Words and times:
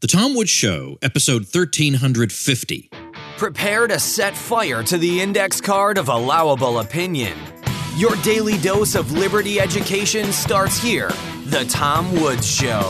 The 0.00 0.06
Tom 0.06 0.34
Woods 0.34 0.48
Show, 0.48 0.96
episode 1.02 1.42
1350. 1.42 2.88
Prepare 3.36 3.86
to 3.86 3.98
set 3.98 4.34
fire 4.34 4.82
to 4.84 4.96
the 4.96 5.20
index 5.20 5.60
card 5.60 5.98
of 5.98 6.08
allowable 6.08 6.78
opinion. 6.78 7.36
Your 7.96 8.16
daily 8.22 8.56
dose 8.56 8.94
of 8.94 9.12
liberty 9.12 9.60
education 9.60 10.32
starts 10.32 10.78
here. 10.78 11.10
The 11.44 11.66
Tom 11.68 12.10
Woods 12.18 12.50
Show. 12.50 12.80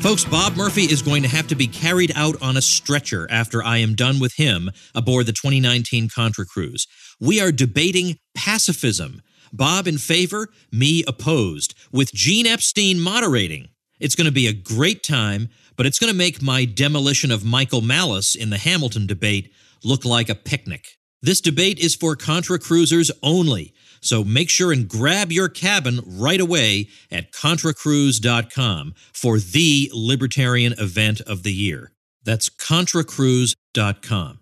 Folks, 0.00 0.24
Bob 0.24 0.56
Murphy 0.56 0.84
is 0.84 1.02
going 1.02 1.22
to 1.22 1.28
have 1.28 1.48
to 1.48 1.54
be 1.54 1.66
carried 1.66 2.12
out 2.16 2.40
on 2.40 2.56
a 2.56 2.62
stretcher 2.62 3.30
after 3.30 3.62
I 3.62 3.76
am 3.76 3.94
done 3.94 4.20
with 4.20 4.32
him 4.36 4.70
aboard 4.94 5.26
the 5.26 5.32
2019 5.32 6.08
Contra 6.08 6.46
Cruise. 6.46 6.86
We 7.20 7.42
are 7.42 7.52
debating 7.52 8.16
pacifism. 8.34 9.20
Bob 9.52 9.86
in 9.86 9.98
favor, 9.98 10.48
me 10.72 11.04
opposed, 11.06 11.74
with 11.92 12.10
Gene 12.14 12.46
Epstein 12.46 12.98
moderating. 12.98 13.68
It's 14.02 14.16
going 14.16 14.26
to 14.26 14.32
be 14.32 14.48
a 14.48 14.52
great 14.52 15.04
time, 15.04 15.48
but 15.76 15.86
it's 15.86 16.00
going 16.00 16.12
to 16.12 16.18
make 16.18 16.42
my 16.42 16.64
demolition 16.64 17.30
of 17.30 17.44
Michael 17.44 17.82
Malice 17.82 18.34
in 18.34 18.50
the 18.50 18.58
Hamilton 18.58 19.06
debate 19.06 19.52
look 19.84 20.04
like 20.04 20.28
a 20.28 20.34
picnic. 20.34 20.98
This 21.22 21.40
debate 21.40 21.78
is 21.78 21.94
for 21.94 22.16
Contra 22.16 22.58
Cruisers 22.58 23.12
only, 23.22 23.72
so 24.00 24.24
make 24.24 24.50
sure 24.50 24.72
and 24.72 24.88
grab 24.88 25.30
your 25.30 25.48
cabin 25.48 26.00
right 26.04 26.40
away 26.40 26.88
at 27.12 27.30
ContraCruise.com 27.30 28.94
for 29.12 29.38
the 29.38 29.88
libertarian 29.94 30.74
event 30.78 31.20
of 31.20 31.44
the 31.44 31.52
year. 31.52 31.92
That's 32.24 32.50
ContraCruise.com. 32.50 34.40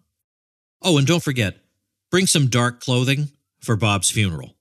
Oh, 0.82 0.96
and 0.96 1.06
don't 1.06 1.22
forget, 1.22 1.56
bring 2.10 2.26
some 2.26 2.46
dark 2.46 2.80
clothing 2.80 3.28
for 3.60 3.76
Bob's 3.76 4.10
funeral. 4.10 4.56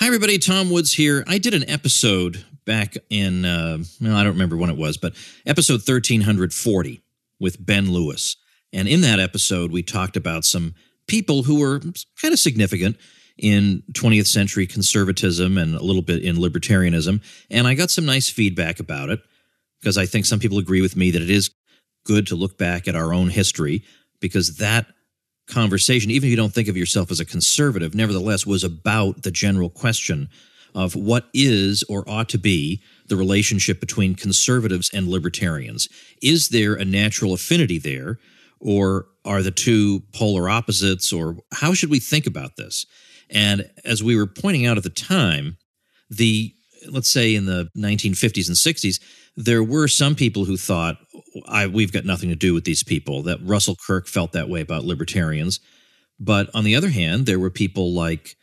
Hi, 0.00 0.06
everybody. 0.06 0.38
Tom 0.38 0.68
Woods 0.68 0.94
here. 0.94 1.22
I 1.28 1.38
did 1.38 1.54
an 1.54 1.68
episode 1.70 2.44
back 2.70 2.96
in, 3.10 3.44
uh, 3.44 3.78
well, 4.00 4.14
I 4.14 4.22
don't 4.22 4.34
remember 4.34 4.56
when 4.56 4.70
it 4.70 4.76
was, 4.76 4.96
but 4.96 5.14
episode 5.44 5.80
1340 5.80 7.02
with 7.40 7.66
Ben 7.66 7.90
Lewis. 7.90 8.36
And 8.72 8.86
in 8.86 9.00
that 9.00 9.18
episode, 9.18 9.72
we 9.72 9.82
talked 9.82 10.16
about 10.16 10.44
some 10.44 10.76
people 11.08 11.42
who 11.42 11.58
were 11.58 11.80
kind 11.80 12.32
of 12.32 12.38
significant 12.38 12.96
in 13.36 13.82
20th 13.94 14.28
century 14.28 14.68
conservatism 14.68 15.58
and 15.58 15.74
a 15.74 15.82
little 15.82 16.00
bit 16.00 16.22
in 16.22 16.36
libertarianism. 16.36 17.20
And 17.50 17.66
I 17.66 17.74
got 17.74 17.90
some 17.90 18.06
nice 18.06 18.30
feedback 18.30 18.78
about 18.78 19.08
it 19.10 19.18
because 19.80 19.98
I 19.98 20.06
think 20.06 20.24
some 20.24 20.38
people 20.38 20.58
agree 20.58 20.80
with 20.80 20.94
me 20.94 21.10
that 21.10 21.22
it 21.22 21.30
is 21.30 21.50
good 22.04 22.28
to 22.28 22.36
look 22.36 22.56
back 22.56 22.86
at 22.86 22.94
our 22.94 23.12
own 23.12 23.30
history 23.30 23.82
because 24.20 24.58
that 24.58 24.86
conversation, 25.48 26.12
even 26.12 26.28
if 26.28 26.30
you 26.30 26.36
don't 26.36 26.54
think 26.54 26.68
of 26.68 26.76
yourself 26.76 27.10
as 27.10 27.18
a 27.18 27.24
conservative, 27.24 27.96
nevertheless 27.96 28.46
was 28.46 28.62
about 28.62 29.24
the 29.24 29.32
general 29.32 29.70
question 29.70 30.28
of 30.74 30.94
what 30.94 31.28
is 31.34 31.82
or 31.88 32.08
ought 32.08 32.28
to 32.30 32.38
be 32.38 32.82
the 33.06 33.16
relationship 33.16 33.80
between 33.80 34.14
conservatives 34.14 34.90
and 34.92 35.08
libertarians. 35.08 35.88
Is 36.22 36.48
there 36.48 36.74
a 36.74 36.84
natural 36.84 37.32
affinity 37.32 37.78
there, 37.78 38.18
or 38.60 39.06
are 39.24 39.42
the 39.42 39.50
two 39.50 40.00
polar 40.12 40.48
opposites, 40.48 41.12
or 41.12 41.36
how 41.52 41.74
should 41.74 41.90
we 41.90 42.00
think 42.00 42.26
about 42.26 42.56
this? 42.56 42.86
And 43.28 43.70
as 43.84 44.02
we 44.02 44.16
were 44.16 44.26
pointing 44.26 44.66
out 44.66 44.76
at 44.76 44.82
the 44.82 44.90
time, 44.90 45.56
the 46.08 46.54
let's 46.88 47.10
say 47.10 47.34
in 47.34 47.44
the 47.44 47.68
1950s 47.76 48.48
and 48.48 48.56
60s, 48.56 49.00
there 49.36 49.62
were 49.62 49.86
some 49.86 50.14
people 50.14 50.46
who 50.46 50.56
thought, 50.56 50.96
we've 51.70 51.92
got 51.92 52.06
nothing 52.06 52.30
to 52.30 52.34
do 52.34 52.54
with 52.54 52.64
these 52.64 52.82
people, 52.82 53.22
that 53.24 53.38
Russell 53.42 53.76
Kirk 53.86 54.08
felt 54.08 54.32
that 54.32 54.48
way 54.48 54.62
about 54.62 54.84
libertarians. 54.84 55.60
But 56.18 56.48
on 56.54 56.64
the 56.64 56.74
other 56.76 56.88
hand, 56.88 57.26
there 57.26 57.38
were 57.38 57.50
people 57.50 57.92
like 57.92 58.34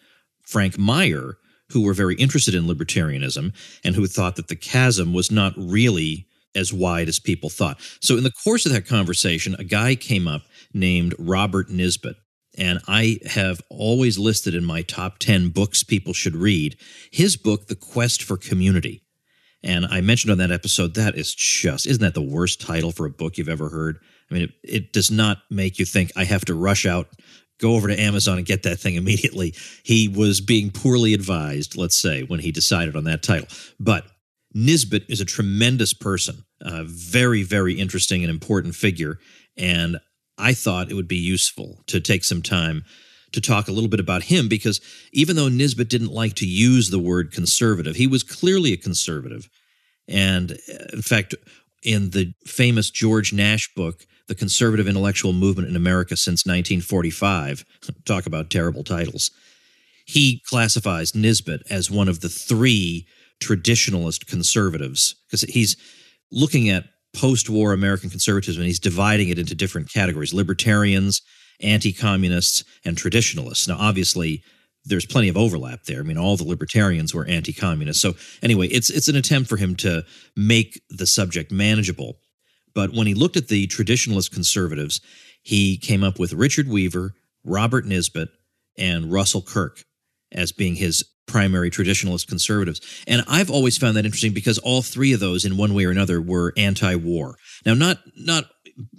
Frank 0.43 0.77
Meyer 0.77 1.37
who 1.71 1.83
were 1.83 1.93
very 1.93 2.15
interested 2.15 2.55
in 2.55 2.63
libertarianism 2.63 3.53
and 3.83 3.95
who 3.95 4.07
thought 4.07 4.35
that 4.35 4.47
the 4.47 4.55
chasm 4.55 5.13
was 5.13 5.31
not 5.31 5.53
really 5.57 6.27
as 6.55 6.73
wide 6.73 7.07
as 7.07 7.19
people 7.19 7.49
thought. 7.49 7.79
So, 8.01 8.17
in 8.17 8.23
the 8.23 8.31
course 8.31 8.65
of 8.65 8.71
that 8.71 8.87
conversation, 8.87 9.55
a 9.59 9.63
guy 9.63 9.95
came 9.95 10.27
up 10.27 10.43
named 10.73 11.15
Robert 11.19 11.69
Nisbet. 11.69 12.15
And 12.59 12.79
I 12.87 13.19
have 13.27 13.61
always 13.69 14.17
listed 14.17 14.55
in 14.55 14.65
my 14.65 14.81
top 14.81 15.19
10 15.19 15.49
books 15.49 15.83
people 15.83 16.13
should 16.13 16.35
read 16.35 16.75
his 17.11 17.37
book, 17.37 17.67
The 17.67 17.75
Quest 17.75 18.23
for 18.23 18.35
Community. 18.35 19.03
And 19.63 19.85
I 19.85 20.01
mentioned 20.01 20.31
on 20.31 20.39
that 20.39 20.51
episode, 20.51 20.95
that 20.95 21.15
is 21.15 21.35
just, 21.35 21.85
isn't 21.85 22.01
that 22.01 22.15
the 22.15 22.21
worst 22.21 22.59
title 22.59 22.91
for 22.91 23.05
a 23.05 23.11
book 23.11 23.37
you've 23.37 23.49
ever 23.49 23.69
heard? 23.69 23.99
I 24.29 24.33
mean, 24.33 24.43
it, 24.43 24.51
it 24.63 24.93
does 24.93 25.11
not 25.11 25.39
make 25.49 25.77
you 25.77 25.85
think 25.85 26.11
I 26.15 26.23
have 26.23 26.45
to 26.45 26.55
rush 26.55 26.85
out 26.85 27.09
go 27.59 27.75
over 27.75 27.87
to 27.87 27.99
Amazon 27.99 28.37
and 28.37 28.45
get 28.45 28.63
that 28.63 28.79
thing 28.79 28.95
immediately. 28.95 29.53
He 29.83 30.07
was 30.07 30.41
being 30.41 30.71
poorly 30.71 31.13
advised, 31.13 31.75
let's 31.75 31.97
say, 31.97 32.23
when 32.23 32.39
he 32.39 32.51
decided 32.51 32.95
on 32.95 33.05
that 33.05 33.23
title. 33.23 33.47
But 33.79 34.05
Nisbet 34.53 35.03
is 35.09 35.21
a 35.21 35.25
tremendous 35.25 35.93
person, 35.93 36.45
a 36.61 36.83
very, 36.83 37.43
very 37.43 37.79
interesting 37.79 38.23
and 38.23 38.29
important 38.29 38.75
figure. 38.75 39.19
And 39.57 39.97
I 40.37 40.53
thought 40.53 40.91
it 40.91 40.95
would 40.95 41.07
be 41.07 41.17
useful 41.17 41.83
to 41.87 41.99
take 41.99 42.23
some 42.23 42.41
time 42.41 42.83
to 43.33 43.41
talk 43.41 43.67
a 43.67 43.71
little 43.71 43.89
bit 43.89 43.99
about 43.99 44.23
him 44.23 44.47
because 44.47 44.79
even 45.11 45.35
though 45.35 45.49
Nisbet 45.49 45.89
didn't 45.89 46.13
like 46.13 46.35
to 46.35 46.47
use 46.47 46.89
the 46.89 46.99
word 46.99 47.31
conservative, 47.31 47.95
he 47.95 48.07
was 48.07 48.23
clearly 48.23 48.71
a 48.73 48.77
conservative. 48.77 49.49
And 50.07 50.53
uh, 50.53 50.85
in 50.93 51.01
fact, 51.01 51.35
in 51.83 52.11
the 52.11 52.33
famous 52.45 52.89
George 52.89 53.33
Nash 53.33 53.73
book, 53.75 54.05
The 54.27 54.35
Conservative 54.35 54.87
Intellectual 54.87 55.33
Movement 55.33 55.69
in 55.69 55.75
America 55.75 56.17
Since 56.17 56.45
1945. 56.45 57.65
Talk 58.05 58.25
about 58.25 58.49
terrible 58.49 58.83
titles. 58.83 59.31
He 60.05 60.41
classifies 60.45 61.13
Nisbet 61.13 61.63
as 61.69 61.91
one 61.91 62.07
of 62.07 62.21
the 62.21 62.29
three 62.29 63.05
traditionalist 63.41 64.27
conservatives 64.27 65.15
because 65.27 65.41
he's 65.41 65.75
looking 66.31 66.69
at 66.69 66.85
post 67.13 67.49
war 67.49 67.73
American 67.73 68.09
conservatism 68.09 68.61
and 68.61 68.67
he's 68.67 68.79
dividing 68.79 69.29
it 69.29 69.39
into 69.39 69.55
different 69.55 69.91
categories 69.91 70.33
libertarians, 70.33 71.21
anti 71.61 71.91
communists, 71.91 72.63
and 72.85 72.97
traditionalists. 72.97 73.67
Now, 73.67 73.77
obviously, 73.79 74.43
there's 74.87 75.05
plenty 75.05 75.29
of 75.29 75.37
overlap 75.37 75.83
there. 75.83 75.99
I 75.99 76.03
mean, 76.03 76.17
all 76.17 76.37
the 76.37 76.43
libertarians 76.43 77.13
were 77.13 77.25
anti-communist. 77.25 78.01
So 78.01 78.15
anyway, 78.41 78.67
it's 78.67 78.89
it's 78.89 79.07
an 79.07 79.15
attempt 79.15 79.49
for 79.49 79.57
him 79.57 79.75
to 79.77 80.05
make 80.35 80.81
the 80.89 81.05
subject 81.05 81.51
manageable. 81.51 82.19
But 82.73 82.93
when 82.93 83.07
he 83.07 83.13
looked 83.13 83.37
at 83.37 83.47
the 83.47 83.67
traditionalist 83.67 84.31
conservatives, 84.31 85.01
he 85.41 85.77
came 85.77 86.03
up 86.03 86.19
with 86.19 86.33
Richard 86.33 86.67
Weaver, 86.67 87.13
Robert 87.43 87.85
Nisbet, 87.85 88.29
and 88.77 89.11
Russell 89.11 89.41
Kirk 89.41 89.83
as 90.31 90.51
being 90.51 90.75
his 90.75 91.03
primary 91.25 91.69
traditionalist 91.69 92.27
conservatives. 92.27 92.79
And 93.07 93.23
I've 93.27 93.49
always 93.51 93.77
found 93.77 93.97
that 93.97 94.05
interesting 94.05 94.33
because 94.33 94.57
all 94.59 94.81
three 94.81 95.13
of 95.13 95.19
those 95.19 95.43
in 95.43 95.57
one 95.57 95.73
way 95.73 95.85
or 95.85 95.91
another 95.91 96.21
were 96.21 96.53
anti-war. 96.55 97.35
Now 97.65 97.73
not 97.73 97.97
not 98.15 98.45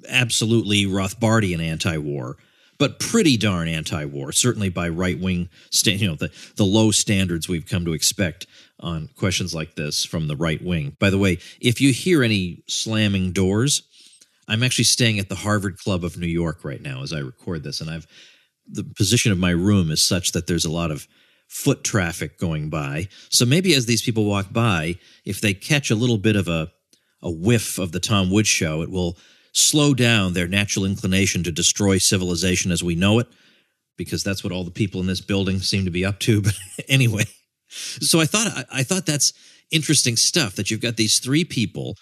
absolutely 0.09 0.87
Rothbardian 0.87 1.61
anti-war, 1.61 2.37
but 2.79 2.99
pretty 2.99 3.37
darn 3.37 3.69
anti-war, 3.69 4.33
certainly 4.33 4.69
by 4.69 4.89
right-wing, 4.89 5.49
you 5.85 6.09
know, 6.09 6.15
the, 6.15 6.31
the 6.57 6.65
low 6.65 6.91
standards 6.91 7.49
we've 7.49 7.67
come 7.67 7.85
to 7.85 7.93
expect 7.93 8.47
on 8.81 9.09
questions 9.17 9.55
like 9.55 9.75
this 9.75 10.05
from 10.05 10.29
the 10.29 10.37
right 10.37 10.63
wing. 10.63 10.97
By 11.01 11.11
the 11.11 11.19
way, 11.19 11.39
if 11.61 11.81
you 11.81 11.93
hear 11.93 12.23
any 12.23 12.63
slamming 12.69 13.33
doors, 13.33 13.83
I'm 14.47 14.63
actually 14.63 14.85
staying 14.85 15.19
at 15.19 15.29
the 15.29 15.35
Harvard 15.35 15.79
Club 15.79 16.05
of 16.05 16.17
New 16.17 16.29
York 16.29 16.65
right 16.65 16.81
now 16.81 17.03
as 17.03 17.13
I 17.13 17.19
record 17.19 17.65
this, 17.65 17.81
and 17.81 17.91
I've 17.91 18.07
the 18.71 18.85
position 18.85 19.33
of 19.33 19.39
my 19.39 19.51
room 19.51 19.91
is 19.91 20.07
such 20.07 20.33
that 20.33 20.47
there's 20.47 20.67
a 20.67 20.71
lot 20.71 20.91
of 20.91 21.09
foot 21.49 21.83
traffic 21.83 22.39
going 22.39 22.69
by. 22.69 23.09
So 23.31 23.47
maybe 23.47 23.75
as 23.75 23.87
these 23.87 24.03
people 24.03 24.27
walk 24.27 24.53
by, 24.53 24.97
if 25.25 25.41
they 25.41 25.55
catch 25.55 25.91
a 25.91 25.95
little 25.95 26.19
bit 26.19 26.37
of 26.37 26.49
a 26.49 26.71
a 27.23 27.31
whiff 27.31 27.79
of 27.79 27.93
the 27.93 28.01
Tom 28.01 28.31
Woods 28.31 28.49
show, 28.49 28.83
it 28.83 28.91
will 28.91 29.17
slow 29.53 29.95
down 29.95 30.33
their 30.33 30.49
natural 30.49 30.85
inclination 30.85 31.43
to 31.45 31.53
destroy 31.53 31.99
civilization 31.99 32.71
as 32.71 32.83
we 32.83 32.95
know 32.95 33.19
it, 33.19 33.27
because 33.97 34.23
that's 34.23 34.45
what 34.45 34.53
all 34.53 34.65
the 34.65 34.71
people 34.71 35.01
in 35.01 35.07
this 35.07 35.21
building 35.21 35.59
seem 35.59 35.85
to 35.85 35.91
be 35.91 36.05
up 36.05 36.19
to. 36.21 36.43
But 36.43 36.55
anyway, 36.89 37.25
so 37.69 38.21
I 38.21 38.25
thought 38.25 38.67
I 38.73 38.83
thought 38.83 39.07
that's 39.07 39.33
interesting 39.71 40.17
stuff 40.17 40.55
that 40.57 40.71
you've 40.71 40.81
got 40.81 40.97
these 40.97 41.19
three 41.19 41.45
people, 41.45 41.95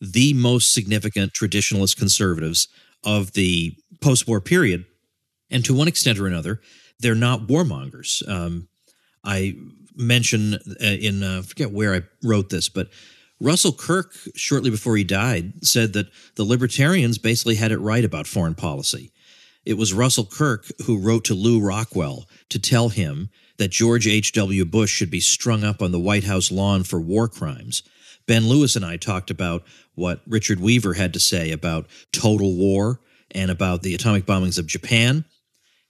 the 0.00 0.34
most 0.34 0.74
significant 0.74 1.32
traditionalist 1.32 1.96
conservatives 1.96 2.68
of 3.04 3.32
the 3.32 3.74
post-war 4.00 4.40
period, 4.40 4.84
and 5.50 5.64
to 5.64 5.74
one 5.74 5.88
extent 5.88 6.18
or 6.18 6.26
another, 6.26 6.60
they're 7.00 7.14
not 7.14 7.46
warmongers. 7.46 8.26
Um, 8.28 8.68
I 9.24 9.54
mention 9.94 10.54
uh, 10.54 10.58
in 10.80 11.22
uh, 11.22 11.42
forget 11.42 11.70
where 11.70 11.94
I 11.94 12.02
wrote 12.22 12.50
this, 12.50 12.68
but 12.68 12.88
Russell 13.40 13.72
Kirk, 13.72 14.14
shortly 14.34 14.70
before 14.70 14.96
he 14.96 15.04
died, 15.04 15.64
said 15.64 15.92
that 15.92 16.08
the 16.36 16.44
libertarians 16.44 17.18
basically 17.18 17.56
had 17.56 17.72
it 17.72 17.78
right 17.78 18.04
about 18.04 18.26
foreign 18.26 18.54
policy. 18.54 19.12
It 19.64 19.74
was 19.74 19.94
Russell 19.94 20.26
Kirk 20.26 20.66
who 20.86 20.98
wrote 20.98 21.24
to 21.24 21.34
Lew 21.34 21.60
Rockwell 21.60 22.28
to 22.50 22.58
tell 22.58 22.90
him 22.90 23.30
that 23.58 23.70
George 23.70 24.06
H.W. 24.06 24.64
Bush 24.66 24.90
should 24.90 25.10
be 25.10 25.20
strung 25.20 25.64
up 25.64 25.80
on 25.80 25.92
the 25.92 26.00
White 26.00 26.24
House 26.24 26.50
lawn 26.50 26.84
for 26.84 27.00
war 27.00 27.28
crimes. 27.28 27.82
Ben 28.26 28.46
Lewis 28.48 28.76
and 28.76 28.84
I 28.84 28.96
talked 28.96 29.30
about 29.30 29.64
what 29.94 30.22
Richard 30.26 30.60
Weaver 30.60 30.94
had 30.94 31.12
to 31.12 31.20
say 31.20 31.52
about 31.52 31.86
total 32.12 32.56
war 32.56 33.00
and 33.30 33.50
about 33.50 33.82
the 33.82 33.94
atomic 33.94 34.26
bombings 34.26 34.58
of 34.58 34.66
Japan. 34.66 35.24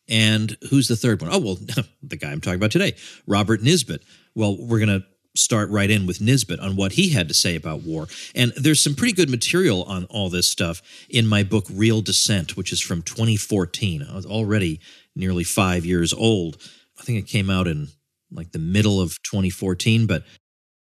And 0.08 0.56
who's 0.70 0.88
the 0.88 0.97
third 0.97 1.23
one? 1.23 1.31
Oh, 1.32 1.38
well, 1.38 1.58
the 2.02 2.17
guy 2.17 2.31
I'm 2.31 2.40
talking 2.40 2.58
about 2.58 2.70
today, 2.70 2.94
Robert 3.26 3.62
Nisbet. 3.62 4.02
Well, 4.35 4.56
we're 4.58 4.85
going 4.85 5.00
to 5.00 5.06
start 5.37 5.69
right 5.71 5.91
in 5.91 6.07
with 6.07 6.21
Nisbet 6.21 6.61
on 6.61 6.77
what 6.77 6.93
he 6.93 7.11
had 7.11 7.29
to 7.29 7.35
say 7.35 7.57
about 7.57 7.83
war. 7.83 8.07
And 8.35 8.53
there's 8.57 8.81
some 8.81 8.95
pretty 8.95 9.15
good 9.15 9.29
material 9.29 9.83
on 9.85 10.05
all 10.07 10.31
this 10.31 10.49
stuff 10.49 10.81
in 11.09 11.27
my 11.27 11.43
book, 11.43 11.67
Real 11.71 12.03
Dissent, 12.03 12.57
which 12.57 12.73
is 12.73 12.81
from 12.81 13.03
2014. 13.03 14.07
I 14.09 14.15
was 14.15 14.27
already 14.27 14.81
nearly 15.17 15.45
five 15.45 15.85
years 15.85 16.13
old. 16.13 16.57
I 16.99 17.03
think 17.03 17.19
it 17.19 17.31
came 17.31 17.51
out 17.51 17.67
in 17.67 17.89
like 18.31 18.53
the 18.53 18.59
middle 18.59 19.01
of 19.01 19.23
2014. 19.23 20.07
But 20.07 20.25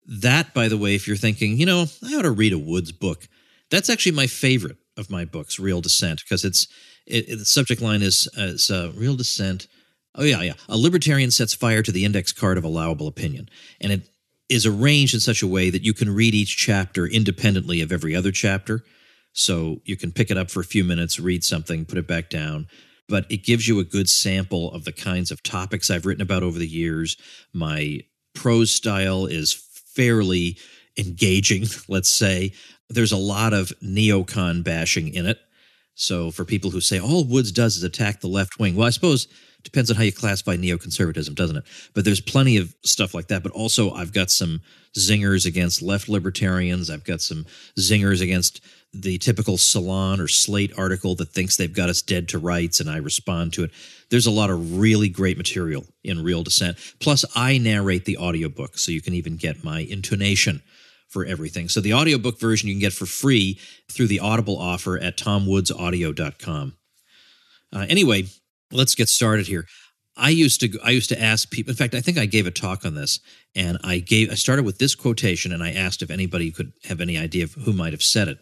that, 0.07 0.55
by 0.55 0.69
the 0.69 0.79
way, 0.79 0.95
if 0.95 1.07
you're 1.07 1.17
thinking, 1.17 1.59
you 1.59 1.67
know, 1.67 1.87
I 2.05 2.15
ought 2.17 2.23
to 2.23 2.31
read 2.31 2.53
a 2.53 2.59
Woods 2.59 2.93
book, 2.93 3.29
that's 3.71 3.91
actually 3.91 4.13
my 4.13 4.27
favorite 4.27 4.79
of 4.97 5.11
my 5.11 5.25
books, 5.25 5.59
Real 5.59 5.81
Dissent, 5.81 6.23
because 6.25 6.45
it's 6.45 6.67
it, 7.07 7.29
it, 7.29 7.37
the 7.39 7.45
subject 7.45 7.81
line 7.81 8.03
is, 8.03 8.29
is 8.37 8.71
uh, 8.71 8.93
Real 8.95 9.15
Dissent. 9.15 9.67
Oh, 10.15 10.25
yeah, 10.25 10.43
yeah. 10.43 10.55
A 10.69 10.77
libertarian 10.77 11.31
sets 11.31 11.55
fire 11.55 11.83
to 11.83 11.93
the 11.93 12.05
index 12.05 12.33
card 12.33 12.59
of 12.59 12.65
allowable 12.65 13.07
opinion. 13.07 13.49
And 13.81 13.93
it 13.93 14.09
is 14.49 14.67
arranged 14.67 15.15
in 15.15 15.21
such 15.21 15.43
a 15.43 15.47
way 15.47 15.71
that 15.71 15.83
you 15.85 15.93
can 15.93 16.15
read 16.15 16.35
each 16.35 16.57
chapter 16.57 17.07
independently 17.07 17.81
of 17.81 17.93
every 17.93 18.15
other 18.15 18.33
chapter. 18.33 18.85
So 19.33 19.81
you 19.85 19.97
can 19.97 20.13
pick 20.13 20.31
it 20.31 20.39
up 20.39 20.51
for 20.51 20.61
a 20.61 20.65
few 20.65 20.85
minutes, 20.85 21.21
read 21.21 21.45
something, 21.45 21.85
put 21.85 21.99
it 21.99 22.09
back 22.09 22.31
down. 22.31 22.67
But 23.09 23.27
it 23.31 23.45
gives 23.45 23.69
you 23.69 23.79
a 23.79 23.85
good 23.85 24.09
sample 24.09 24.73
of 24.73 24.85
the 24.85 24.93
kinds 24.93 25.31
of 25.31 25.43
topics 25.43 25.91
I've 25.91 26.07
written 26.07 26.23
about 26.23 26.43
over 26.43 26.59
the 26.59 26.67
years. 26.67 27.17
My 27.53 28.01
prose 28.35 28.71
style 28.71 29.27
is 29.27 29.53
fairly 29.53 30.59
engaging, 30.99 31.65
let's 31.89 32.11
say. 32.11 32.53
There's 32.91 33.13
a 33.13 33.17
lot 33.17 33.53
of 33.53 33.73
neocon 33.83 34.65
bashing 34.65 35.15
in 35.15 35.27
it. 35.27 35.39
So 35.99 36.31
for 36.31 36.45
people 36.45 36.71
who 36.71 36.81
say 36.81 37.01
all 37.01 37.25
Woods 37.25 37.53
does 37.53 37.77
is 37.77 37.83
attack 37.83 38.21
the 38.21 38.29
left 38.29 38.59
wing, 38.59 38.77
well, 38.77 38.87
I 38.87 38.91
suppose 38.91 39.29
Depends 39.65 39.91
on 39.91 39.97
how 39.97 40.05
you 40.05 40.13
classify 40.13 40.57
neoconservatism, 40.57 41.35
doesn't 41.35 41.57
it? 41.57 41.65
But 41.93 42.05
there's 42.05 42.21
plenty 42.21 42.59
of 42.59 42.75
stuff 42.85 43.13
like 43.13 43.29
that. 43.29 43.43
But 43.43 43.53
also, 43.53 43.91
I've 43.91 44.13
got 44.13 44.31
some 44.31 44.61
zingers 44.97 45.47
against 45.47 45.83
left 45.83 46.09
libertarians. 46.09 46.91
I've 46.91 47.05
got 47.05 47.21
some 47.21 47.45
zingers 47.77 48.23
against 48.23 48.61
the 48.95 49.19
typical 49.19 49.59
Salon 49.59 50.21
or 50.21 50.29
Slate 50.29 50.73
article 50.79 51.17
that 51.17 51.31
thinks 51.31 51.57
they've 51.57 51.75
got 51.75 51.91
us 51.91 52.03
dead 52.03 52.29
to 52.29 52.39
rights, 52.39 52.79
and 52.79 52.89
I 52.89 52.99
respond 52.99 53.53
to 53.55 53.65
it. 53.65 53.73
There's 54.11 54.27
a 54.27 54.31
lot 54.31 54.49
of 54.49 54.79
really 54.79 55.09
great 55.09 55.37
material 55.37 55.85
in 56.05 56.23
Real 56.23 56.45
Dissent. 56.45 56.79
Plus, 57.01 57.25
I 57.35 57.59
narrate 57.59 58.05
the 58.05 58.17
audiobook, 58.19 58.79
so 58.79 58.93
you 58.93 59.03
can 59.03 59.15
even 59.15 59.37
get 59.37 59.65
my 59.65 59.81
intonation 59.81 60.63
for 61.09 61.25
everything. 61.25 61.69
So 61.69 61.81
the 61.81 61.95
audiobook 61.95 62.39
version 62.39 62.69
you 62.69 62.75
can 62.75 62.81
get 62.81 62.93
for 62.93 63.07
free 63.07 63.59
through 63.91 64.09
the 64.09 64.21
Audible 64.21 64.59
offer 64.59 64.99
at 64.99 65.17
tomwoodsaudio.com. 65.17 66.75
Uh, 67.73 67.87
anyway, 67.89 68.25
let's 68.71 68.95
get 68.95 69.09
started 69.09 69.47
here. 69.47 69.67
I 70.17 70.31
used 70.31 70.61
to 70.61 70.79
I 70.83 70.91
used 70.91 71.11
to 71.11 71.23
ask 71.23 71.51
people. 71.51 71.71
In 71.71 71.77
fact, 71.77 71.95
I 71.95 72.01
think 72.01 72.19
I 72.19 72.27
gave 72.27 72.47
a 72.47 72.51
talk 72.51 72.85
on 72.85 72.95
this, 72.95 73.21
and 73.55 73.79
I 73.85 74.01
gave 74.01 74.31
I 74.31 74.35
started 74.35 74.65
with 74.65 74.79
this 74.79 74.97
quotation, 74.97 75.53
and 75.53 75.63
I 75.63 75.73
asked 75.73 76.03
if 76.03 76.11
anybody 76.11 76.51
could 76.51 76.73
have 76.85 77.01
any 77.01 77.17
idea 77.17 77.45
of 77.45 77.55
who 77.55 77.73
might 77.73 77.93
have 77.93 78.03
said 78.03 78.27
it. 78.27 78.39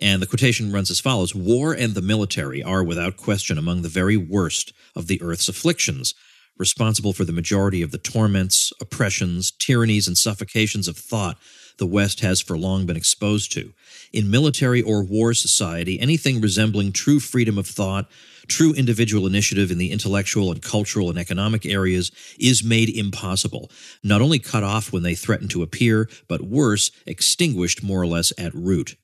And 0.00 0.22
the 0.22 0.26
quotation 0.28 0.70
runs 0.70 0.90
as 0.90 1.00
follows: 1.00 1.34
"War 1.34 1.72
and 1.72 1.94
the 1.94 2.00
military 2.00 2.62
are, 2.62 2.84
without 2.84 3.16
question, 3.16 3.58
among 3.58 3.82
the 3.82 3.88
very 3.88 4.16
worst 4.16 4.72
of 4.94 5.08
the 5.08 5.20
earth's 5.20 5.48
afflictions, 5.48 6.14
responsible 6.60 7.12
for 7.12 7.24
the 7.24 7.32
majority 7.32 7.82
of 7.82 7.90
the 7.90 7.98
torments, 7.98 8.72
oppressions, 8.80 9.50
tyrannies, 9.50 10.06
and 10.06 10.16
suffocations 10.16 10.86
of 10.86 10.96
thought 10.96 11.38
the 11.78 11.86
West 11.86 12.20
has 12.20 12.40
for 12.42 12.58
long 12.58 12.84
been 12.84 12.96
exposed 12.96 13.50
to. 13.52 13.72
In 14.12 14.30
military 14.30 14.82
or 14.82 15.02
war 15.02 15.32
society, 15.32 15.98
anything 15.98 16.40
resembling 16.40 16.92
true 16.92 17.18
freedom 17.18 17.56
of 17.56 17.66
thought." 17.66 18.08
True 18.48 18.74
individual 18.74 19.26
initiative 19.26 19.70
in 19.70 19.78
the 19.78 19.90
intellectual 19.90 20.50
and 20.52 20.60
cultural 20.60 21.08
and 21.08 21.18
economic 21.18 21.64
areas 21.64 22.10
is 22.38 22.62
made 22.62 22.90
impossible, 22.90 23.70
not 24.02 24.20
only 24.20 24.38
cut 24.38 24.62
off 24.62 24.92
when 24.92 25.02
they 25.02 25.14
threaten 25.14 25.48
to 25.48 25.62
appear, 25.62 26.08
but 26.28 26.46
worse, 26.46 26.90
extinguished 27.06 27.82
more 27.82 28.02
or 28.02 28.06
less 28.06 28.32
at 28.36 28.54
root. 28.54 28.96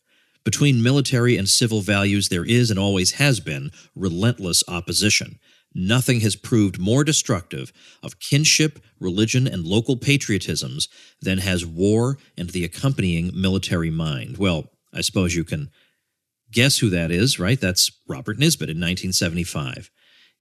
Between 0.44 0.82
military 0.82 1.36
and 1.36 1.48
civil 1.48 1.80
values, 1.80 2.28
there 2.28 2.44
is 2.44 2.70
and 2.70 2.78
always 2.78 3.12
has 3.12 3.40
been 3.40 3.70
relentless 3.94 4.62
opposition. 4.68 5.38
Nothing 5.78 6.20
has 6.20 6.36
proved 6.36 6.78
more 6.78 7.04
destructive 7.04 7.70
of 8.02 8.18
kinship, 8.18 8.78
religion, 8.98 9.46
and 9.46 9.64
local 9.64 9.96
patriotisms 9.96 10.88
than 11.20 11.38
has 11.38 11.66
war 11.66 12.16
and 12.36 12.50
the 12.50 12.64
accompanying 12.64 13.30
military 13.34 13.90
mind. 13.90 14.38
Well, 14.38 14.70
I 14.94 15.02
suppose 15.02 15.34
you 15.34 15.44
can 15.44 15.70
Guess 16.52 16.78
who 16.78 16.90
that 16.90 17.10
is, 17.10 17.38
right? 17.38 17.60
That's 17.60 17.90
Robert 18.06 18.38
Nisbet 18.38 18.70
in 18.70 18.76
1975 18.76 19.90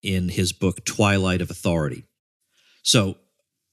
in 0.03 0.29
his 0.29 0.53
book 0.53 0.85
Twilight 0.85 1.41
of 1.41 1.49
Authority. 1.49 2.03
So, 2.83 3.17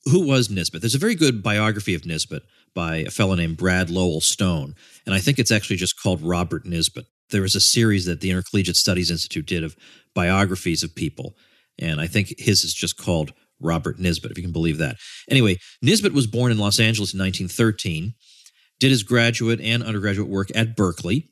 who 0.06 0.26
was 0.26 0.50
Nisbet? 0.50 0.80
There's 0.80 0.94
a 0.94 0.98
very 0.98 1.14
good 1.14 1.42
biography 1.42 1.94
of 1.94 2.06
Nisbet 2.06 2.42
by 2.74 2.96
a 2.96 3.10
fellow 3.10 3.34
named 3.34 3.58
Brad 3.58 3.90
Lowell 3.90 4.20
Stone, 4.20 4.74
and 5.06 5.14
I 5.14 5.20
think 5.20 5.38
it's 5.38 5.52
actually 5.52 5.76
just 5.76 6.00
called 6.00 6.22
Robert 6.22 6.64
Nisbet. 6.64 7.04
There 7.30 7.42
was 7.42 7.54
a 7.54 7.60
series 7.60 8.06
that 8.06 8.20
the 8.20 8.30
Intercollegiate 8.30 8.76
Studies 8.76 9.10
Institute 9.10 9.46
did 9.46 9.62
of 9.62 9.76
biographies 10.14 10.82
of 10.82 10.94
people, 10.94 11.36
and 11.82 12.00
I 12.00 12.06
think 12.06 12.34
his 12.38 12.64
is 12.64 12.72
just 12.72 12.96
called 12.96 13.32
Robert 13.60 13.98
Nisbet, 13.98 14.30
if 14.30 14.38
you 14.38 14.44
can 14.44 14.52
believe 14.52 14.78
that. 14.78 14.96
Anyway, 15.28 15.58
Nisbet 15.82 16.12
was 16.12 16.26
born 16.26 16.52
in 16.52 16.58
Los 16.58 16.80
Angeles 16.80 17.12
in 17.12 17.20
1913, 17.20 18.14
did 18.80 18.90
his 18.90 19.02
graduate 19.02 19.60
and 19.60 19.82
undergraduate 19.82 20.28
work 20.28 20.50
at 20.54 20.76
Berkeley, 20.76 21.28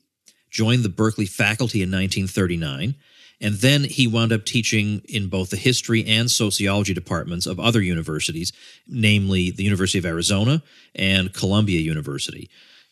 joined 0.49 0.83
the 0.83 0.89
Berkeley 0.89 1.25
faculty 1.25 1.81
in 1.81 1.89
1939, 1.89 2.95
and 3.41 3.55
then 3.55 3.85
he 3.85 4.07
wound 4.07 4.31
up 4.31 4.45
teaching 4.45 5.01
in 5.09 5.27
both 5.27 5.49
the 5.49 5.57
history 5.57 6.05
and 6.05 6.29
sociology 6.29 6.93
departments 6.93 7.47
of 7.47 7.59
other 7.59 7.81
universities, 7.81 8.53
namely 8.87 9.49
the 9.49 9.63
University 9.63 9.97
of 9.97 10.05
Arizona 10.05 10.61
and 10.93 11.33
Columbia 11.33 11.79
University. 11.79 12.49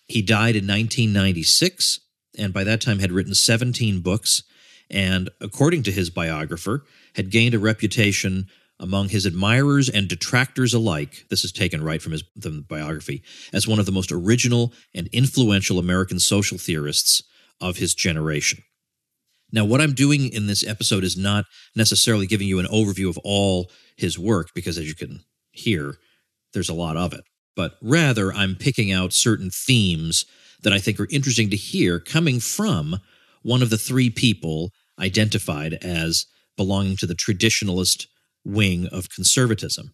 He 0.08 0.22
died 0.24 0.56
in 0.56 0.66
1996, 0.66 2.00
and 2.38 2.52
by 2.52 2.64
that 2.64 2.82
time 2.82 3.00
had 3.00 3.12
written 3.12 3.36
17 3.36 4.02
books, 4.02 4.44
and 4.90 5.30
according 5.40 5.84
to 5.84 5.92
his 5.92 6.10
biographer, 6.10 6.84
had 7.19 7.31
gained 7.31 7.54
a 7.54 7.60
reputation 7.60 8.48
among 8.80 9.10
his 9.10 9.25
admirers 9.25 9.89
and 9.89 10.07
detractors 10.07 10.74
alike, 10.74 11.25
this 11.30 11.44
is 11.44 11.51
taken 11.51 11.83
right 11.83 12.01
from 12.01 12.13
his 12.13 12.24
biography, 12.69 13.21
as 13.51 13.68
one 13.68 13.77
of 13.77 13.86
the 13.86 13.92
most 13.92 14.10
original 14.10 14.71
and 14.95 15.07
influential 15.07 15.80
American 15.80 16.18
social 16.18 16.57
theorists 16.57 17.21
of 17.60 17.75
his 17.75 17.94
generation. 17.94 18.63
Now, 19.51 19.66
what 19.66 19.81
I'm 19.81 19.92
doing 19.92 20.31
in 20.31 20.48
this 20.48 20.66
episode 20.66 21.04
is 21.04 21.18
not 21.18 21.44
necessarily 21.75 22.25
giving 22.25 22.48
you 22.48 22.57
an 22.60 22.68
overview 22.68 23.10
of 23.10 23.19
all 23.25 23.69
his 23.98 24.18
work, 24.18 24.51
because 24.56 24.77
as 24.77 24.88
you 24.88 24.95
can 24.95 25.19
hear, 25.51 25.98
there's 26.54 26.69
a 26.69 26.74
lot 26.74 26.95
of 26.95 27.12
it, 27.12 27.25
but 27.54 27.75
rather 27.81 28.31
I'm 28.31 28.56
picking 28.56 28.94
out 28.94 29.12
certain 29.12 29.50
themes 29.50 30.25
that 30.63 30.72
I 30.72 30.80
think 30.80 31.01
are 31.01 31.07
interesting 31.12 31.50
to 31.50 31.57
hear 31.57 32.00
coming 32.00 32.39
from 32.39 33.01
one 33.42 33.62
of 33.62 33.72
the 33.72 33.77
three 33.77 34.10
people 34.10 34.72
identified 34.98 35.74
as 35.74 36.27
belonging 36.60 36.98
to 36.98 37.08
the 37.08 37.16
traditionalist 37.16 38.08
wing 38.44 38.88
of 38.92 39.10
conservatism 39.10 39.94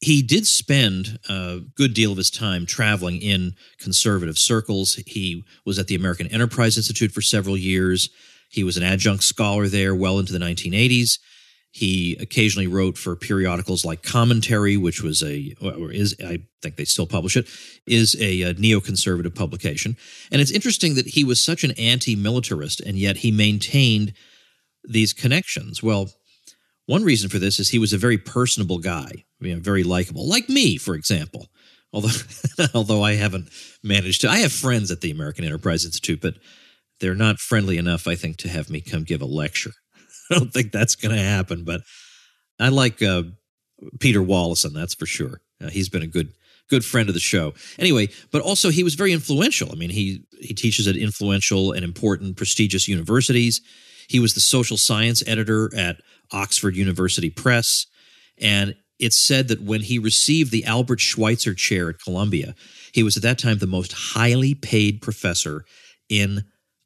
he 0.00 0.22
did 0.22 0.46
spend 0.46 1.18
a 1.28 1.60
good 1.74 1.92
deal 1.92 2.12
of 2.12 2.18
his 2.18 2.30
time 2.30 2.66
traveling 2.66 3.20
in 3.20 3.54
conservative 3.78 4.38
circles. 4.38 4.94
He 5.06 5.44
was 5.64 5.78
at 5.78 5.88
the 5.88 5.96
American 5.96 6.28
Enterprise 6.28 6.76
Institute 6.76 7.10
for 7.10 7.22
several 7.22 7.56
years. 7.56 8.08
He 8.48 8.62
was 8.62 8.76
an 8.76 8.82
adjunct 8.82 9.24
scholar 9.24 9.66
there 9.66 9.94
well 9.94 10.18
into 10.18 10.32
the 10.32 10.38
1980s. 10.38 11.18
He 11.70 12.16
occasionally 12.18 12.66
wrote 12.66 12.96
for 12.96 13.14
periodicals 13.14 13.84
like 13.84 14.02
Commentary, 14.02 14.76
which 14.76 15.02
was 15.02 15.22
a, 15.22 15.54
or 15.60 15.92
is, 15.92 16.16
I 16.24 16.38
think 16.62 16.76
they 16.76 16.84
still 16.84 17.06
publish 17.06 17.36
it, 17.36 17.46
is 17.86 18.16
a, 18.20 18.42
a 18.42 18.54
neoconservative 18.54 19.34
publication. 19.34 19.96
And 20.32 20.40
it's 20.40 20.50
interesting 20.50 20.94
that 20.94 21.08
he 21.08 21.24
was 21.24 21.40
such 21.40 21.64
an 21.64 21.72
anti 21.72 22.16
militarist, 22.16 22.80
and 22.80 22.96
yet 22.96 23.18
he 23.18 23.30
maintained 23.30 24.14
these 24.84 25.12
connections. 25.12 25.82
Well, 25.82 26.10
one 26.86 27.04
reason 27.04 27.28
for 27.28 27.38
this 27.38 27.60
is 27.60 27.68
he 27.68 27.78
was 27.78 27.92
a 27.92 27.98
very 27.98 28.18
personable 28.18 28.78
guy, 28.78 29.10
you 29.40 29.54
know, 29.54 29.60
very 29.60 29.82
likable, 29.82 30.26
like 30.28 30.48
me, 30.48 30.78
for 30.78 30.94
example. 30.94 31.48
Although, 31.92 32.16
although 32.74 33.02
I 33.02 33.14
haven't 33.14 33.50
managed 33.82 34.22
to, 34.22 34.28
I 34.28 34.38
have 34.38 34.52
friends 34.52 34.90
at 34.90 35.00
the 35.00 35.10
American 35.10 35.44
Enterprise 35.44 35.84
Institute, 35.84 36.20
but 36.20 36.34
they're 37.00 37.14
not 37.14 37.38
friendly 37.38 37.78
enough, 37.78 38.06
I 38.06 38.14
think, 38.14 38.38
to 38.38 38.48
have 38.48 38.70
me 38.70 38.80
come 38.80 39.04
give 39.04 39.22
a 39.22 39.26
lecture. 39.26 39.72
I 40.30 40.38
don't 40.38 40.52
think 40.52 40.72
that's 40.72 40.94
going 40.94 41.14
to 41.14 41.22
happen, 41.22 41.64
but 41.64 41.82
I 42.58 42.68
like 42.70 43.02
uh, 43.02 43.24
Peter 44.00 44.20
Wallison, 44.20 44.72
that's 44.72 44.94
for 44.94 45.06
sure. 45.06 45.40
Uh, 45.62 45.70
he's 45.70 45.88
been 45.88 46.02
a 46.02 46.06
good 46.06 46.32
good 46.68 46.84
friend 46.84 47.08
of 47.08 47.14
the 47.14 47.20
show. 47.20 47.54
Anyway, 47.78 48.08
but 48.30 48.42
also 48.42 48.68
he 48.68 48.84
was 48.84 48.94
very 48.94 49.12
influential. 49.12 49.70
I 49.72 49.74
mean, 49.74 49.90
he 49.90 50.24
he 50.40 50.54
teaches 50.54 50.86
at 50.86 50.96
influential 50.96 51.72
and 51.72 51.84
important 51.84 52.36
prestigious 52.36 52.88
universities. 52.88 53.60
He 54.08 54.18
was 54.18 54.34
the 54.34 54.40
social 54.40 54.76
science 54.76 55.22
editor 55.26 55.70
at 55.76 56.00
Oxford 56.32 56.74
University 56.74 57.30
Press. 57.30 57.86
And 58.38 58.74
it's 58.98 59.16
said 59.16 59.48
that 59.48 59.62
when 59.62 59.82
he 59.82 59.98
received 59.98 60.50
the 60.50 60.64
Albert 60.64 61.00
Schweitzer 61.00 61.54
Chair 61.54 61.88
at 61.90 62.00
Columbia, 62.00 62.54
he 62.92 63.02
was 63.02 63.16
at 63.16 63.22
that 63.22 63.38
time 63.38 63.58
the 63.58 63.66
most 63.66 63.92
highly 63.92 64.54
paid 64.54 65.00
professor 65.00 65.64
in 66.08 66.44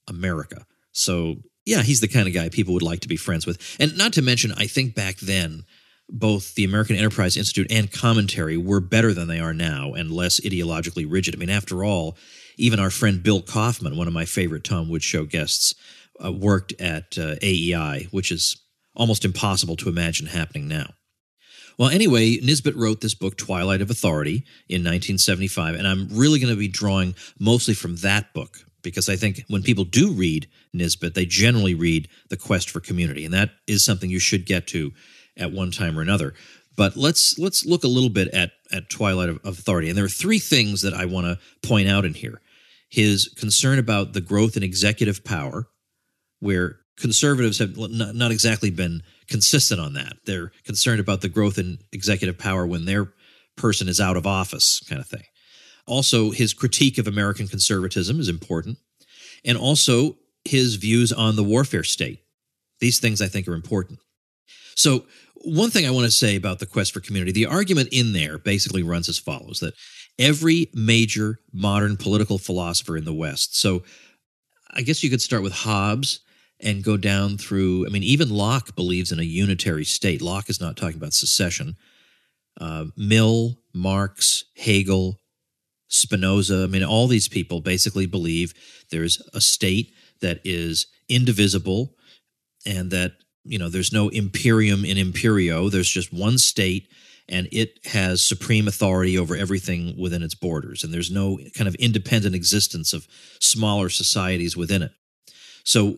America. 0.08 0.66
So, 0.92 1.36
yeah, 1.64 1.82
he's 1.82 2.00
the 2.00 2.08
kind 2.08 2.28
of 2.28 2.34
guy 2.34 2.48
people 2.48 2.74
would 2.74 2.82
like 2.82 3.00
to 3.00 3.08
be 3.08 3.16
friends 3.16 3.46
with. 3.46 3.76
And 3.78 3.96
not 3.96 4.12
to 4.14 4.22
mention, 4.22 4.52
I 4.56 4.66
think 4.66 4.94
back 4.94 5.18
then, 5.18 5.64
both 6.08 6.54
the 6.54 6.64
American 6.64 6.96
Enterprise 6.96 7.36
Institute 7.36 7.70
and 7.70 7.90
commentary 7.90 8.58
were 8.58 8.80
better 8.80 9.14
than 9.14 9.28
they 9.28 9.40
are 9.40 9.54
now 9.54 9.94
and 9.94 10.10
less 10.10 10.40
ideologically 10.40 11.06
rigid. 11.08 11.34
I 11.34 11.38
mean, 11.38 11.48
after 11.48 11.84
all, 11.84 12.18
even 12.58 12.80
our 12.80 12.90
friend 12.90 13.22
Bill 13.22 13.40
Kauffman, 13.40 13.96
one 13.96 14.08
of 14.08 14.12
my 14.12 14.26
favorite 14.26 14.64
Tom 14.64 14.90
Woods 14.90 15.04
show 15.04 15.24
guests, 15.24 15.74
uh, 16.24 16.32
worked 16.32 16.72
at 16.80 17.16
uh, 17.18 17.36
AEI, 17.42 18.08
which 18.10 18.30
is 18.30 18.60
almost 18.94 19.24
impossible 19.24 19.76
to 19.76 19.88
imagine 19.88 20.26
happening 20.26 20.68
now. 20.68 20.90
Well, 21.78 21.88
anyway, 21.88 22.38
Nisbet 22.42 22.76
wrote 22.76 23.00
this 23.00 23.14
book, 23.14 23.36
Twilight 23.36 23.80
of 23.80 23.90
Authority, 23.90 24.44
in 24.68 24.82
1975, 24.82 25.74
and 25.74 25.88
I'm 25.88 26.08
really 26.10 26.38
going 26.38 26.52
to 26.52 26.58
be 26.58 26.68
drawing 26.68 27.14
mostly 27.38 27.74
from 27.74 27.96
that 27.96 28.32
book 28.34 28.58
because 28.82 29.08
I 29.08 29.16
think 29.16 29.44
when 29.48 29.62
people 29.62 29.84
do 29.84 30.12
read 30.12 30.48
Nisbet, 30.72 31.14
they 31.14 31.24
generally 31.24 31.74
read 31.74 32.08
The 32.28 32.36
Quest 32.36 32.68
for 32.68 32.80
Community, 32.80 33.24
and 33.24 33.32
that 33.32 33.50
is 33.66 33.84
something 33.84 34.10
you 34.10 34.18
should 34.18 34.44
get 34.44 34.66
to 34.68 34.92
at 35.36 35.52
one 35.52 35.70
time 35.70 35.98
or 35.98 36.02
another. 36.02 36.34
But 36.76 36.96
let's 36.96 37.38
let's 37.38 37.64
look 37.64 37.84
a 37.84 37.88
little 37.88 38.10
bit 38.10 38.28
at 38.28 38.52
at 38.70 38.90
Twilight 38.90 39.28
of, 39.28 39.36
of 39.44 39.58
Authority, 39.58 39.88
and 39.88 39.96
there 39.96 40.04
are 40.04 40.10
three 40.10 40.38
things 40.38 40.82
that 40.82 40.94
I 40.94 41.04
want 41.04 41.26
to 41.26 41.38
point 41.66 41.88
out 41.88 42.04
in 42.04 42.14
here: 42.14 42.40
his 42.88 43.28
concern 43.36 43.78
about 43.78 44.14
the 44.14 44.20
growth 44.20 44.56
in 44.56 44.62
executive 44.62 45.24
power, 45.24 45.68
where 46.42 46.80
conservatives 46.96 47.60
have 47.60 47.76
not, 47.76 48.16
not 48.16 48.32
exactly 48.32 48.70
been 48.70 49.02
consistent 49.28 49.80
on 49.80 49.94
that. 49.94 50.14
They're 50.26 50.50
concerned 50.64 50.98
about 50.98 51.20
the 51.20 51.28
growth 51.28 51.56
in 51.56 51.78
executive 51.92 52.36
power 52.36 52.66
when 52.66 52.84
their 52.84 53.12
person 53.56 53.88
is 53.88 54.00
out 54.00 54.16
of 54.16 54.26
office, 54.26 54.80
kind 54.80 55.00
of 55.00 55.06
thing. 55.06 55.22
Also, 55.86 56.32
his 56.32 56.52
critique 56.52 56.98
of 56.98 57.06
American 57.06 57.46
conservatism 57.46 58.18
is 58.18 58.28
important, 58.28 58.78
and 59.44 59.56
also 59.56 60.16
his 60.44 60.74
views 60.74 61.12
on 61.12 61.36
the 61.36 61.44
warfare 61.44 61.84
state. 61.84 62.18
These 62.80 62.98
things 62.98 63.22
I 63.22 63.28
think 63.28 63.46
are 63.46 63.54
important. 63.54 64.00
So, 64.74 65.06
one 65.44 65.70
thing 65.70 65.86
I 65.86 65.90
want 65.90 66.06
to 66.06 66.10
say 66.10 66.34
about 66.34 66.58
the 66.58 66.66
quest 66.66 66.92
for 66.92 67.00
community 67.00 67.30
the 67.30 67.46
argument 67.46 67.90
in 67.92 68.12
there 68.12 68.36
basically 68.38 68.82
runs 68.82 69.08
as 69.08 69.18
follows 69.18 69.60
that 69.60 69.74
every 70.18 70.70
major 70.74 71.38
modern 71.52 71.96
political 71.96 72.38
philosopher 72.38 72.96
in 72.96 73.04
the 73.04 73.14
West, 73.14 73.56
so 73.56 73.84
I 74.72 74.82
guess 74.82 75.04
you 75.04 75.10
could 75.10 75.22
start 75.22 75.44
with 75.44 75.52
Hobbes 75.52 76.20
and 76.62 76.84
go 76.84 76.96
down 76.96 77.36
through. 77.36 77.86
I 77.86 77.90
mean, 77.90 78.02
even 78.02 78.30
Locke 78.30 78.74
believes 78.76 79.12
in 79.12 79.18
a 79.18 79.24
unitary 79.24 79.84
state. 79.84 80.22
Locke 80.22 80.48
is 80.48 80.60
not 80.60 80.76
talking 80.76 80.96
about 80.96 81.12
secession. 81.12 81.76
Uh, 82.60 82.86
Mill, 82.96 83.56
Marx, 83.74 84.44
Hegel, 84.56 85.18
Spinoza. 85.88 86.62
I 86.64 86.66
mean, 86.66 86.84
all 86.84 87.08
these 87.08 87.28
people 87.28 87.60
basically 87.60 88.06
believe 88.06 88.54
there's 88.90 89.20
a 89.34 89.40
state 89.40 89.92
that 90.20 90.40
is 90.44 90.86
indivisible 91.08 91.94
and 92.64 92.90
that, 92.92 93.12
you 93.44 93.58
know, 93.58 93.68
there's 93.68 93.92
no 93.92 94.08
imperium 94.08 94.84
in 94.84 94.96
imperio. 94.96 95.68
There's 95.68 95.90
just 95.90 96.12
one 96.12 96.38
state 96.38 96.88
and 97.28 97.48
it 97.50 97.78
has 97.86 98.22
supreme 98.22 98.68
authority 98.68 99.18
over 99.18 99.36
everything 99.36 99.96
within 99.98 100.22
its 100.22 100.34
borders. 100.34 100.84
And 100.84 100.92
there's 100.92 101.10
no 101.10 101.38
kind 101.56 101.68
of 101.68 101.74
independent 101.76 102.34
existence 102.34 102.92
of 102.92 103.06
smaller 103.40 103.88
societies 103.88 104.56
within 104.56 104.82
it. 104.82 104.92
So 105.64 105.96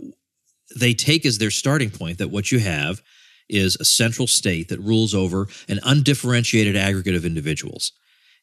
they 0.78 0.94
take 0.94 1.24
as 1.24 1.38
their 1.38 1.50
starting 1.50 1.90
point 1.90 2.18
that 2.18 2.30
what 2.30 2.52
you 2.52 2.58
have 2.58 3.02
is 3.48 3.76
a 3.76 3.84
central 3.84 4.26
state 4.26 4.68
that 4.68 4.80
rules 4.80 5.14
over 5.14 5.46
an 5.68 5.80
undifferentiated 5.82 6.76
aggregate 6.76 7.14
of 7.14 7.26
individuals. 7.26 7.92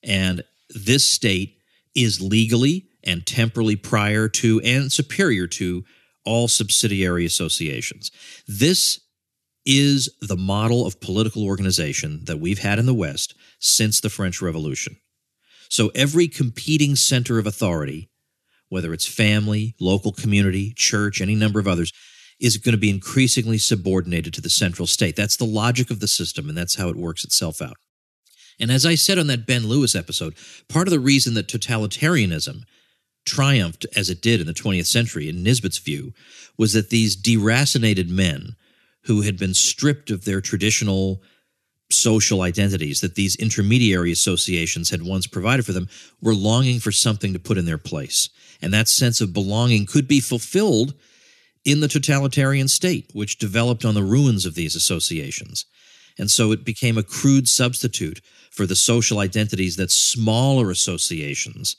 And 0.03 0.43
this 0.69 1.07
state 1.07 1.57
is 1.95 2.21
legally 2.21 2.85
and 3.03 3.25
temporally 3.25 3.75
prior 3.75 4.27
to 4.27 4.61
and 4.61 4.91
superior 4.91 5.47
to 5.47 5.83
all 6.23 6.47
subsidiary 6.47 7.25
associations. 7.25 8.11
This 8.47 8.99
is 9.65 10.09
the 10.21 10.37
model 10.37 10.85
of 10.85 11.01
political 11.01 11.45
organization 11.45 12.25
that 12.25 12.39
we've 12.39 12.59
had 12.59 12.79
in 12.79 12.85
the 12.85 12.93
West 12.93 13.35
since 13.59 13.99
the 13.99 14.09
French 14.09 14.41
Revolution. 14.41 14.97
So 15.69 15.91
every 15.95 16.27
competing 16.27 16.95
center 16.95 17.39
of 17.39 17.47
authority, 17.47 18.09
whether 18.69 18.93
it's 18.93 19.07
family, 19.07 19.75
local 19.79 20.11
community, 20.11 20.73
church, 20.75 21.21
any 21.21 21.35
number 21.35 21.59
of 21.59 21.67
others, 21.67 21.93
is 22.41 22.57
going 22.57 22.73
to 22.73 22.79
be 22.79 22.89
increasingly 22.89 23.59
subordinated 23.59 24.33
to 24.33 24.41
the 24.41 24.49
central 24.49 24.87
state. 24.87 25.15
That's 25.15 25.37
the 25.37 25.45
logic 25.45 25.91
of 25.91 25.99
the 25.99 26.07
system, 26.07 26.49
and 26.49 26.57
that's 26.57 26.75
how 26.75 26.89
it 26.89 26.95
works 26.95 27.23
itself 27.23 27.61
out. 27.61 27.77
And 28.59 28.71
as 28.71 28.85
I 28.85 28.95
said 28.95 29.17
on 29.17 29.27
that 29.27 29.45
Ben 29.45 29.67
Lewis 29.67 29.95
episode, 29.95 30.35
part 30.67 30.87
of 30.87 30.91
the 30.91 30.99
reason 30.99 31.35
that 31.35 31.47
totalitarianism 31.47 32.63
triumphed 33.25 33.85
as 33.95 34.09
it 34.09 34.21
did 34.21 34.41
in 34.41 34.47
the 34.47 34.53
20th 34.53 34.87
century, 34.87 35.29
in 35.29 35.43
Nisbet's 35.43 35.77
view, 35.77 36.13
was 36.57 36.73
that 36.73 36.89
these 36.89 37.15
deracinated 37.15 38.09
men 38.09 38.55
who 39.03 39.21
had 39.21 39.37
been 39.37 39.53
stripped 39.53 40.09
of 40.09 40.25
their 40.25 40.41
traditional 40.41 41.21
social 41.91 42.41
identities 42.41 43.01
that 43.01 43.15
these 43.15 43.35
intermediary 43.35 44.11
associations 44.11 44.89
had 44.89 45.03
once 45.03 45.27
provided 45.27 45.65
for 45.65 45.73
them 45.73 45.89
were 46.21 46.33
longing 46.33 46.79
for 46.79 46.91
something 46.91 47.33
to 47.33 47.39
put 47.39 47.57
in 47.57 47.65
their 47.65 47.77
place. 47.77 48.29
And 48.61 48.73
that 48.73 48.87
sense 48.87 49.21
of 49.21 49.33
belonging 49.33 49.85
could 49.85 50.07
be 50.07 50.19
fulfilled 50.19 50.93
in 51.65 51.79
the 51.79 51.87
totalitarian 51.87 52.67
state, 52.67 53.09
which 53.13 53.37
developed 53.37 53.85
on 53.85 53.93
the 53.93 54.03
ruins 54.03 54.45
of 54.45 54.55
these 54.55 54.75
associations. 54.75 55.65
And 56.17 56.29
so 56.29 56.51
it 56.51 56.65
became 56.65 56.97
a 56.97 57.03
crude 57.03 57.47
substitute 57.47 58.21
for 58.51 58.65
the 58.65 58.75
social 58.75 59.19
identities 59.19 59.77
that 59.77 59.91
smaller 59.91 60.69
associations 60.69 61.75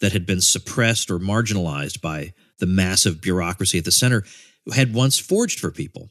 that 0.00 0.12
had 0.12 0.26
been 0.26 0.40
suppressed 0.40 1.10
or 1.10 1.18
marginalized 1.18 2.00
by 2.00 2.34
the 2.58 2.66
massive 2.66 3.22
bureaucracy 3.22 3.78
at 3.78 3.84
the 3.84 3.92
center 3.92 4.24
had 4.74 4.94
once 4.94 5.18
forged 5.18 5.58
for 5.58 5.70
people. 5.70 6.10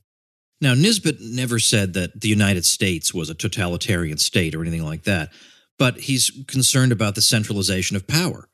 Now, 0.60 0.74
Nisbet 0.74 1.18
never 1.22 1.60
said 1.60 1.94
that 1.94 2.22
the 2.22 2.28
United 2.28 2.66
States 2.66 3.14
was 3.14 3.30
a 3.30 3.36
totalitarian 3.36 4.18
state 4.18 4.54
or 4.54 4.62
anything 4.62 4.86
like 4.86 5.04
that, 5.04 5.32
but 5.78 5.98
he's 6.02 6.32
concerned 6.48 6.92
about 6.92 7.16
the 7.16 7.22
centralization 7.22 7.96
of 7.96 8.08
power, 8.08 8.48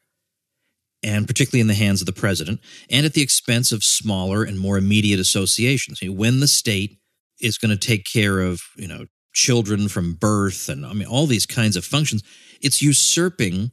and 1.03 1.27
particularly 1.27 1.61
in 1.61 1.67
the 1.67 1.73
hands 1.73 2.01
of 2.01 2.07
the 2.07 2.13
president, 2.13 2.59
and 2.89 3.05
at 3.05 3.13
the 3.13 3.21
expense 3.21 3.71
of 3.71 3.83
smaller 3.83 4.43
and 4.43 4.59
more 4.59 4.77
immediate 4.77 5.19
associations. 5.19 5.99
When 6.01 6.39
the 6.39 6.47
state 6.47 6.97
is 7.39 7.57
going 7.57 7.77
to 7.77 7.87
take 7.87 8.05
care 8.05 8.39
of, 8.39 8.61
you 8.75 8.87
know, 8.87 9.05
children 9.33 9.87
from 9.87 10.15
birth 10.15 10.67
and 10.67 10.83
I 10.83 10.93
mean 10.93 11.07
all 11.07 11.27
these 11.27 11.45
kinds 11.45 11.75
of 11.75 11.85
functions, 11.85 12.23
it's 12.61 12.81
usurping 12.81 13.71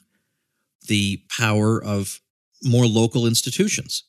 the 0.87 1.23
power 1.35 1.83
of 1.83 2.21
more 2.63 2.87
local 2.87 3.27
institutions. 3.27 4.05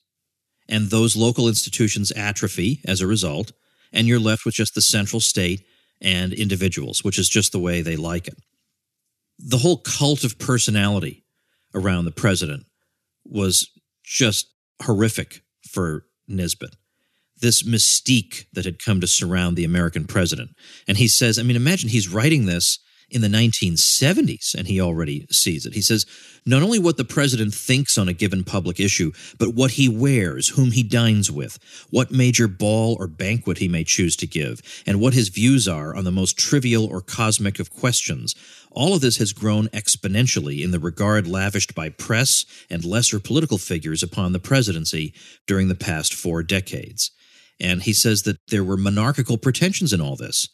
And 0.67 0.89
those 0.89 1.15
local 1.15 1.47
institutions 1.47 2.11
atrophy 2.11 2.81
as 2.85 2.99
a 2.99 3.07
result, 3.07 3.51
and 3.93 4.07
you're 4.07 4.19
left 4.19 4.45
with 4.45 4.55
just 4.55 4.75
the 4.75 4.81
central 4.81 5.19
state 5.19 5.63
and 6.01 6.33
individuals, 6.33 7.03
which 7.03 7.19
is 7.19 7.29
just 7.29 7.51
the 7.51 7.59
way 7.59 7.81
they 7.81 7.95
like 7.95 8.27
it. 8.27 8.37
The 9.39 9.59
whole 9.59 9.77
cult 9.77 10.23
of 10.23 10.39
personality 10.39 11.23
around 11.73 12.05
the 12.05 12.11
president 12.11 12.65
was 13.25 13.69
just 14.03 14.51
horrific 14.81 15.41
for 15.67 16.05
Nisbet 16.27 16.75
this 17.41 17.63
mystique 17.63 18.45
that 18.53 18.65
had 18.65 18.83
come 18.83 19.01
to 19.01 19.07
surround 19.07 19.57
the 19.57 19.63
American 19.63 20.05
president. 20.05 20.51
And 20.87 20.97
he 20.97 21.07
says, 21.07 21.37
I 21.37 21.43
mean, 21.43 21.55
imagine 21.55 21.89
he's 21.89 22.07
writing 22.07 22.45
this 22.45 22.79
in 23.09 23.21
the 23.21 23.27
1970s 23.27 24.53
and 24.55 24.67
he 24.67 24.81
already 24.81 25.27
sees 25.29 25.65
it. 25.65 25.73
He 25.73 25.81
says, 25.81 26.05
not 26.45 26.61
only 26.61 26.79
what 26.79 26.97
the 26.97 27.05
president 27.05 27.53
thinks 27.53 27.97
on 27.97 28.07
a 28.07 28.13
given 28.13 28.43
public 28.43 28.79
issue, 28.79 29.11
but 29.39 29.55
what 29.55 29.71
he 29.71 29.89
wears, 29.89 30.49
whom 30.49 30.71
he 30.71 30.83
dines 30.83 31.31
with, 31.31 31.57
what 31.89 32.11
major 32.11 32.47
ball 32.47 32.95
or 32.99 33.07
banquet 33.07 33.57
he 33.57 33.67
may 33.67 33.83
choose 33.83 34.15
to 34.17 34.27
give, 34.27 34.61
and 34.85 34.99
what 34.99 35.13
his 35.13 35.29
views 35.29 35.67
are 35.67 35.95
on 35.95 36.03
the 36.03 36.11
most 36.11 36.37
trivial 36.37 36.85
or 36.85 37.01
cosmic 37.01 37.59
of 37.59 37.73
questions. 37.73 38.35
All 38.71 38.93
of 38.93 39.01
this 39.01 39.17
has 39.17 39.33
grown 39.33 39.67
exponentially 39.69 40.63
in 40.63 40.71
the 40.71 40.79
regard 40.79 41.27
lavished 41.27 41.73
by 41.73 41.89
press 41.89 42.45
and 42.69 42.85
lesser 42.85 43.19
political 43.19 43.57
figures 43.57 44.03
upon 44.03 44.33
the 44.33 44.39
presidency 44.39 45.13
during 45.47 45.67
the 45.67 45.75
past 45.75 46.13
four 46.13 46.43
decades. 46.43 47.11
And 47.59 47.83
he 47.83 47.93
says 47.93 48.23
that 48.23 48.37
there 48.49 48.63
were 48.63 48.77
monarchical 48.77 49.37
pretensions 49.37 49.93
in 49.93 50.01
all 50.01 50.15
this, 50.15 50.49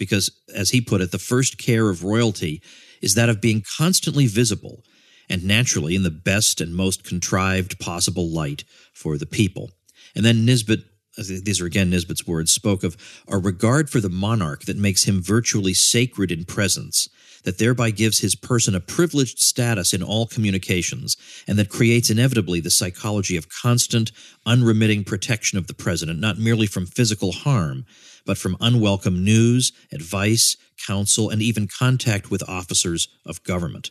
because, 0.00 0.32
as 0.52 0.70
he 0.70 0.80
put 0.80 1.00
it, 1.00 1.12
the 1.12 1.18
first 1.18 1.58
care 1.58 1.90
of 1.90 2.02
royalty 2.02 2.60
is 3.00 3.14
that 3.14 3.28
of 3.28 3.40
being 3.40 3.62
constantly 3.78 4.26
visible 4.26 4.82
and 5.28 5.44
naturally 5.44 5.94
in 5.94 6.02
the 6.02 6.10
best 6.10 6.60
and 6.60 6.74
most 6.74 7.04
contrived 7.04 7.78
possible 7.78 8.28
light 8.28 8.64
for 8.92 9.16
the 9.16 9.26
people. 9.26 9.70
And 10.16 10.24
then 10.24 10.44
Nisbet, 10.44 10.80
uh, 11.18 11.22
these 11.44 11.60
are 11.60 11.66
again 11.66 11.90
Nisbet's 11.90 12.26
words, 12.26 12.50
spoke 12.50 12.82
of 12.82 12.96
a 13.28 13.38
regard 13.38 13.90
for 13.90 14.00
the 14.00 14.08
monarch 14.08 14.62
that 14.62 14.76
makes 14.76 15.04
him 15.04 15.22
virtually 15.22 15.74
sacred 15.74 16.32
in 16.32 16.44
presence 16.46 17.08
that 17.44 17.58
thereby 17.58 17.90
gives 17.90 18.18
his 18.18 18.34
person 18.34 18.74
a 18.74 18.80
privileged 18.80 19.38
status 19.38 19.94
in 19.94 20.02
all 20.02 20.26
communications, 20.26 21.16
and 21.46 21.58
that 21.58 21.68
creates 21.68 22.10
inevitably 22.10 22.60
the 22.60 22.70
psychology 22.70 23.36
of 23.36 23.48
constant, 23.48 24.12
unremitting 24.44 25.04
protection 25.04 25.56
of 25.56 25.66
the 25.66 25.74
president, 25.74 26.18
not 26.18 26.38
merely 26.38 26.66
from 26.66 26.86
physical 26.86 27.32
harm, 27.32 27.86
but 28.26 28.38
from 28.38 28.56
unwelcome 28.60 29.24
news, 29.24 29.72
advice, 29.92 30.56
counsel, 30.86 31.30
and 31.30 31.42
even 31.42 31.68
contact 31.68 32.30
with 32.30 32.48
officers 32.48 33.08
of 33.26 33.42
government. 33.42 33.90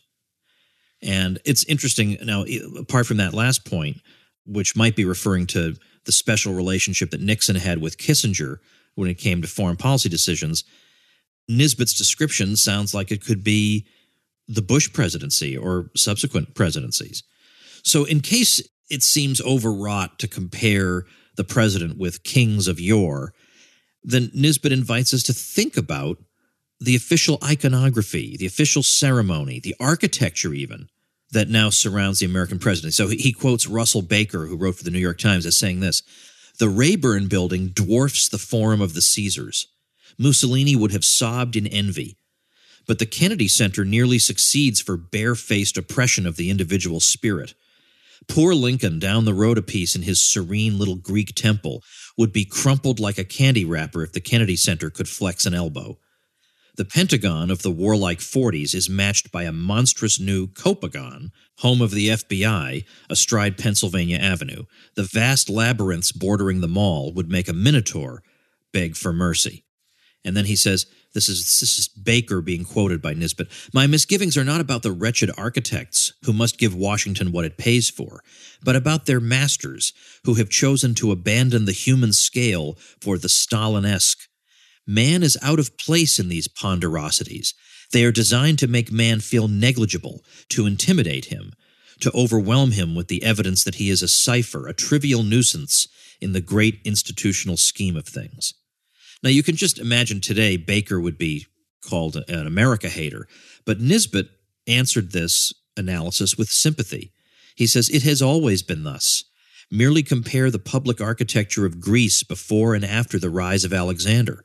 And 1.01 1.39
it's 1.45 1.63
interesting 1.65 2.17
now, 2.23 2.45
apart 2.77 3.05
from 3.05 3.17
that 3.17 3.33
last 3.33 3.65
point, 3.65 3.97
which 4.45 4.75
might 4.75 4.95
be 4.95 5.05
referring 5.05 5.47
to 5.47 5.75
the 6.05 6.11
special 6.11 6.53
relationship 6.53 7.11
that 7.11 7.21
Nixon 7.21 7.55
had 7.55 7.79
with 7.79 7.97
Kissinger 7.97 8.57
when 8.95 9.09
it 9.09 9.17
came 9.17 9.41
to 9.41 9.47
foreign 9.47 9.77
policy 9.77 10.09
decisions, 10.09 10.63
Nisbet's 11.47 11.93
description 11.93 12.55
sounds 12.55 12.93
like 12.93 13.11
it 13.11 13.23
could 13.23 13.43
be 13.43 13.85
the 14.47 14.61
Bush 14.61 14.91
presidency 14.91 15.55
or 15.55 15.89
subsequent 15.95 16.55
presidencies. 16.55 17.23
So, 17.83 18.03
in 18.03 18.19
case 18.19 18.61
it 18.89 19.03
seems 19.03 19.39
overwrought 19.41 20.19
to 20.19 20.27
compare 20.27 21.05
the 21.37 21.43
president 21.43 21.97
with 21.97 22.23
kings 22.23 22.67
of 22.67 22.79
yore, 22.79 23.33
then 24.03 24.31
Nisbet 24.33 24.71
invites 24.71 25.13
us 25.13 25.23
to 25.23 25.33
think 25.33 25.77
about 25.77 26.17
the 26.79 26.95
official 26.95 27.37
iconography, 27.43 28.37
the 28.37 28.45
official 28.45 28.83
ceremony, 28.83 29.59
the 29.59 29.75
architecture, 29.79 30.53
even 30.53 30.87
that 31.31 31.49
now 31.49 31.69
surrounds 31.69 32.19
the 32.19 32.25
American 32.25 32.59
presidency. 32.59 32.95
So 32.95 33.09
he 33.09 33.33
quotes 33.33 33.67
Russell 33.67 34.01
Baker, 34.01 34.47
who 34.47 34.57
wrote 34.57 34.75
for 34.75 34.83
the 34.83 34.91
New 34.91 34.99
York 34.99 35.19
Times, 35.19 35.45
as 35.45 35.57
saying 35.57 35.79
this 35.79 36.01
The 36.57 36.69
Rayburn 36.69 37.27
building 37.27 37.67
dwarfs 37.67 38.29
the 38.29 38.37
Forum 38.37 38.81
of 38.81 38.93
the 38.93 39.01
Caesars. 39.01 39.67
Mussolini 40.17 40.75
would 40.75 40.91
have 40.91 41.05
sobbed 41.05 41.55
in 41.55 41.67
envy. 41.67 42.17
But 42.87 42.99
the 42.99 43.05
Kennedy 43.05 43.47
Center 43.47 43.85
nearly 43.85 44.17
succeeds 44.17 44.81
for 44.81 44.97
barefaced 44.97 45.77
oppression 45.77 46.25
of 46.25 46.37
the 46.37 46.49
individual 46.49 46.99
spirit. 46.99 47.53
Poor 48.27 48.53
Lincoln 48.53 48.99
down 48.99 49.25
the 49.25 49.33
road 49.33 49.57
a 49.57 49.61
piece 49.61 49.95
in 49.95 50.01
his 50.01 50.21
serene 50.21 50.77
little 50.77 50.95
Greek 50.95 51.35
temple 51.35 51.83
would 52.19 52.33
be 52.33 52.43
crumpled 52.43 52.99
like 52.99 53.17
a 53.17 53.23
candy 53.23 53.63
wrapper 53.63 54.03
if 54.03 54.11
the 54.11 54.19
Kennedy 54.19 54.57
Center 54.57 54.89
could 54.89 55.07
flex 55.07 55.45
an 55.45 55.53
elbow. 55.53 55.97
The 56.75 56.83
Pentagon 56.83 57.49
of 57.49 57.61
the 57.61 57.71
warlike 57.71 58.19
40s 58.19 58.75
is 58.75 58.89
matched 58.89 59.31
by 59.31 59.43
a 59.43 59.53
monstrous 59.53 60.19
new 60.19 60.47
Copagon, 60.47 61.29
home 61.59 61.81
of 61.81 61.91
the 61.91 62.09
FBI, 62.09 62.83
astride 63.09 63.57
Pennsylvania 63.57 64.17
Avenue. 64.17 64.65
The 64.95 65.03
vast 65.03 65.49
labyrinths 65.49 66.11
bordering 66.11 66.59
the 66.59 66.67
mall 66.67 67.13
would 67.13 67.31
make 67.31 67.47
a 67.47 67.53
minotaur 67.53 68.21
beg 68.73 68.97
for 68.97 69.13
mercy. 69.13 69.63
And 70.25 70.35
then 70.35 70.45
he 70.45 70.55
says, 70.55 70.85
this 71.13 71.29
is, 71.29 71.59
this 71.59 71.79
is 71.79 71.87
Baker 71.87 72.41
being 72.41 72.65
quoted 72.65 73.01
by 73.01 73.13
Nisbet. 73.13 73.47
My 73.73 73.87
misgivings 73.87 74.37
are 74.37 74.43
not 74.43 74.61
about 74.61 74.83
the 74.83 74.91
wretched 74.91 75.31
architects 75.37 76.13
who 76.25 76.33
must 76.33 76.59
give 76.59 76.75
Washington 76.75 77.31
what 77.31 77.45
it 77.45 77.57
pays 77.57 77.89
for, 77.89 78.21
but 78.63 78.75
about 78.75 79.05
their 79.05 79.19
masters 79.19 79.93
who 80.25 80.35
have 80.35 80.49
chosen 80.49 80.93
to 80.95 81.11
abandon 81.11 81.65
the 81.65 81.71
human 81.71 82.13
scale 82.13 82.77
for 83.01 83.17
the 83.17 83.29
Stalinesque. 83.29 84.27
Man 84.85 85.23
is 85.23 85.37
out 85.41 85.59
of 85.59 85.77
place 85.77 86.19
in 86.19 86.29
these 86.29 86.47
ponderosities. 86.47 87.53
They 87.91 88.03
are 88.03 88.11
designed 88.11 88.59
to 88.59 88.67
make 88.67 88.91
man 88.91 89.19
feel 89.19 89.47
negligible, 89.47 90.23
to 90.49 90.65
intimidate 90.65 91.25
him, 91.25 91.53
to 92.01 92.11
overwhelm 92.13 92.71
him 92.71 92.93
with 92.93 93.07
the 93.07 93.23
evidence 93.23 93.63
that 93.63 93.75
he 93.75 93.89
is 93.89 94.01
a 94.01 94.07
cipher, 94.07 94.67
a 94.67 94.73
trivial 94.73 95.23
nuisance 95.23 95.87
in 96.21 96.33
the 96.33 96.41
great 96.41 96.79
institutional 96.85 97.57
scheme 97.57 97.95
of 97.95 98.07
things. 98.07 98.53
Now, 99.21 99.29
you 99.29 99.43
can 99.43 99.55
just 99.55 99.79
imagine 99.79 100.21
today 100.21 100.57
Baker 100.57 100.99
would 100.99 101.17
be 101.17 101.45
called 101.81 102.17
an 102.27 102.47
America 102.47 102.89
hater, 102.89 103.27
but 103.65 103.79
Nisbet 103.79 104.27
answered 104.67 105.11
this 105.11 105.53
analysis 105.75 106.37
with 106.37 106.49
sympathy. 106.49 107.11
He 107.55 107.67
says, 107.67 107.89
It 107.89 108.03
has 108.03 108.21
always 108.21 108.63
been 108.63 108.83
thus. 108.83 109.25
Merely 109.71 110.03
compare 110.03 110.49
the 110.49 110.59
public 110.59 110.99
architecture 111.01 111.65
of 111.65 111.81
Greece 111.81 112.23
before 112.23 112.73
and 112.73 112.85
after 112.85 113.19
the 113.19 113.29
rise 113.29 113.63
of 113.63 113.73
Alexander, 113.73 114.43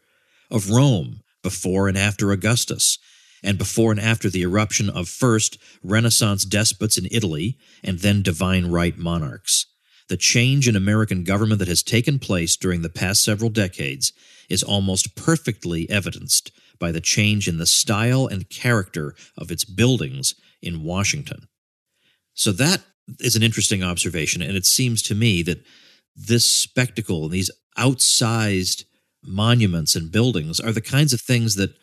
of 0.50 0.70
Rome 0.70 1.20
before 1.42 1.88
and 1.88 1.96
after 1.96 2.32
Augustus, 2.32 2.98
and 3.42 3.56
before 3.56 3.92
and 3.92 4.00
after 4.00 4.28
the 4.28 4.42
eruption 4.42 4.90
of 4.90 5.08
first 5.08 5.58
Renaissance 5.82 6.44
despots 6.44 6.98
in 6.98 7.06
Italy 7.10 7.56
and 7.82 8.00
then 8.00 8.22
divine 8.22 8.66
right 8.66 8.98
monarchs. 8.98 9.66
The 10.08 10.16
change 10.16 10.68
in 10.68 10.76
American 10.76 11.24
government 11.24 11.60
that 11.60 11.68
has 11.68 11.82
taken 11.82 12.18
place 12.18 12.56
during 12.56 12.82
the 12.82 12.90
past 12.90 13.22
several 13.22 13.50
decades 13.50 14.12
is 14.48 14.62
almost 14.62 15.16
perfectly 15.16 15.88
evidenced 15.90 16.50
by 16.78 16.92
the 16.92 17.00
change 17.00 17.48
in 17.48 17.58
the 17.58 17.66
style 17.66 18.26
and 18.26 18.50
character 18.50 19.14
of 19.38 19.50
its 19.50 19.64
buildings 19.64 20.34
in 20.60 20.82
Washington. 20.82 21.48
So 22.34 22.52
that 22.52 22.82
is 23.20 23.36
an 23.36 23.42
interesting 23.42 23.82
observation, 23.82 24.42
and 24.42 24.56
it 24.56 24.66
seems 24.66 25.02
to 25.02 25.14
me 25.14 25.42
that 25.42 25.64
this 26.16 26.44
spectacle, 26.44 27.24
and 27.24 27.32
these 27.32 27.50
outsized 27.78 28.84
monuments 29.22 29.94
and 29.94 30.10
buildings, 30.10 30.58
are 30.58 30.72
the 30.72 30.80
kinds 30.80 31.12
of 31.12 31.20
things 31.20 31.54
that 31.56 31.74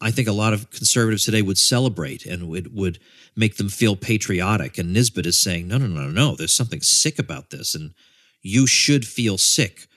I 0.00 0.12
think 0.12 0.28
a 0.28 0.32
lot 0.32 0.52
of 0.52 0.70
conservatives 0.70 1.24
today 1.24 1.42
would 1.42 1.58
celebrate 1.58 2.24
and 2.24 2.48
would 2.48 2.72
would 2.74 3.00
make 3.34 3.56
them 3.56 3.68
feel 3.68 3.96
patriotic. 3.96 4.78
And 4.78 4.92
Nisbet 4.92 5.26
is 5.26 5.38
saying, 5.38 5.66
no, 5.66 5.78
no, 5.78 5.86
no, 5.86 6.08
no, 6.08 6.36
there's 6.36 6.52
something 6.52 6.80
sick 6.80 7.18
about 7.18 7.50
this, 7.50 7.74
and 7.74 7.94
you 8.40 8.66
should 8.66 9.04
feel 9.04 9.38
sick 9.38 9.87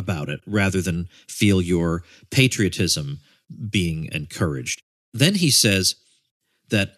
about 0.00 0.28
it 0.28 0.40
rather 0.46 0.80
than 0.82 1.08
feel 1.28 1.62
your 1.62 2.02
patriotism 2.30 3.20
being 3.70 4.08
encouraged. 4.12 4.82
Then 5.12 5.34
he 5.36 5.50
says 5.50 5.94
that, 6.70 6.94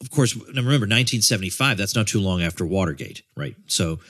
of 0.00 0.10
course, 0.10 0.34
remember 0.34 0.86
1975, 0.86 1.78
that's 1.78 1.94
not 1.94 2.08
too 2.08 2.20
long 2.20 2.42
after 2.42 2.64
Watergate, 2.64 3.22
right? 3.36 3.54
So 3.66 4.00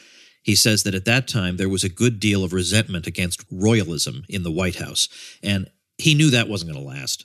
he 0.43 0.55
says 0.55 0.85
that 0.85 0.95
at 0.95 1.05
that 1.05 1.29
time 1.29 1.57
there 1.57 1.69
was 1.69 1.85
a 1.85 1.91
good 1.91 2.21
deal 2.21 2.45
of 2.45 2.53
resentment 2.53 3.07
against 3.07 3.45
royalism 3.51 4.25
in 4.29 4.43
the 4.43 4.51
White 4.51 4.77
House. 4.77 5.09
And 5.43 5.71
he 5.99 6.15
knew 6.15 6.31
that 6.31 6.49
wasn't 6.49 6.73
going 6.73 6.83
to 6.83 6.89
last. 6.89 7.25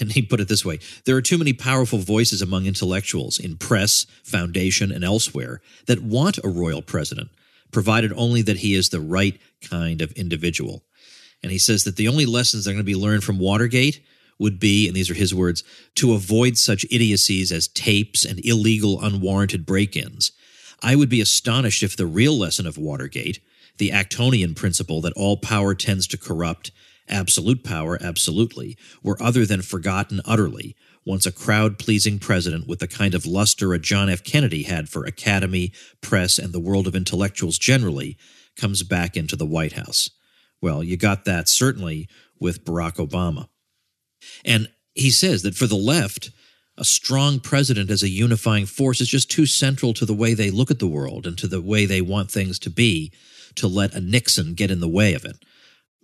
And 0.00 0.10
he 0.10 0.22
put 0.22 0.40
it 0.40 0.48
this 0.48 0.64
way 0.64 0.80
there 1.04 1.16
are 1.16 1.22
too 1.22 1.38
many 1.38 1.52
powerful 1.52 2.00
voices 2.00 2.42
among 2.42 2.66
intellectuals 2.66 3.38
in 3.38 3.56
press, 3.56 4.06
foundation, 4.24 4.90
and 4.90 5.04
elsewhere 5.04 5.60
that 5.86 6.02
want 6.02 6.38
a 6.42 6.48
royal 6.48 6.82
president 6.82 7.30
provided 7.74 8.12
only 8.16 8.40
that 8.40 8.58
he 8.58 8.74
is 8.74 8.88
the 8.88 9.00
right 9.00 9.38
kind 9.68 10.00
of 10.00 10.12
individual. 10.12 10.84
And 11.42 11.52
he 11.52 11.58
says 11.58 11.84
that 11.84 11.96
the 11.96 12.08
only 12.08 12.24
lessons 12.24 12.64
that 12.64 12.70
are 12.70 12.74
going 12.74 12.80
to 12.80 12.84
be 12.84 12.94
learned 12.94 13.22
from 13.22 13.38
Watergate 13.38 14.02
would 14.38 14.58
be, 14.58 14.86
and 14.86 14.96
these 14.96 15.10
are 15.10 15.14
his 15.14 15.34
words, 15.34 15.62
to 15.96 16.14
avoid 16.14 16.56
such 16.56 16.86
idiocies 16.90 17.52
as 17.52 17.68
tapes 17.68 18.24
and 18.24 18.44
illegal, 18.44 19.00
unwarranted 19.02 19.66
break 19.66 19.96
ins. 19.96 20.32
I 20.82 20.96
would 20.96 21.08
be 21.08 21.20
astonished 21.20 21.82
if 21.82 21.96
the 21.96 22.06
real 22.06 22.36
lesson 22.36 22.66
of 22.66 22.78
Watergate, 22.78 23.40
the 23.76 23.90
Actonian 23.90 24.56
principle 24.56 25.00
that 25.02 25.12
all 25.14 25.36
power 25.36 25.74
tends 25.74 26.06
to 26.08 26.18
corrupt 26.18 26.70
absolute 27.08 27.62
power 27.62 27.98
absolutely, 28.02 28.78
were 29.02 29.22
other 29.22 29.44
than 29.44 29.62
forgotten 29.62 30.20
utterly, 30.24 30.74
once 31.04 31.26
a 31.26 31.32
crowd 31.32 31.78
pleasing 31.78 32.18
president 32.18 32.66
with 32.66 32.78
the 32.78 32.88
kind 32.88 33.14
of 33.14 33.26
luster 33.26 33.74
a 33.74 33.78
John 33.78 34.08
F. 34.08 34.24
Kennedy 34.24 34.62
had 34.62 34.88
for 34.88 35.04
academy, 35.04 35.72
press, 36.00 36.38
and 36.38 36.52
the 36.52 36.60
world 36.60 36.86
of 36.86 36.94
intellectuals 36.94 37.58
generally 37.58 38.16
comes 38.56 38.82
back 38.82 39.16
into 39.16 39.36
the 39.36 39.46
White 39.46 39.72
House. 39.72 40.10
Well, 40.60 40.82
you 40.82 40.96
got 40.96 41.24
that 41.24 41.48
certainly 41.48 42.08
with 42.40 42.64
Barack 42.64 42.96
Obama. 42.96 43.48
And 44.44 44.68
he 44.94 45.10
says 45.10 45.42
that 45.42 45.54
for 45.54 45.66
the 45.66 45.74
left, 45.74 46.30
a 46.76 46.84
strong 46.84 47.38
president 47.38 47.90
as 47.90 48.02
a 48.02 48.08
unifying 48.08 48.66
force 48.66 49.00
is 49.00 49.08
just 49.08 49.30
too 49.30 49.46
central 49.46 49.92
to 49.94 50.06
the 50.06 50.14
way 50.14 50.34
they 50.34 50.50
look 50.50 50.70
at 50.70 50.78
the 50.78 50.86
world 50.86 51.26
and 51.26 51.36
to 51.38 51.46
the 51.46 51.60
way 51.60 51.86
they 51.86 52.00
want 52.00 52.30
things 52.30 52.58
to 52.60 52.70
be 52.70 53.12
to 53.56 53.68
let 53.68 53.94
a 53.94 54.00
Nixon 54.00 54.54
get 54.54 54.70
in 54.70 54.80
the 54.80 54.88
way 54.88 55.14
of 55.14 55.24
it 55.24 55.44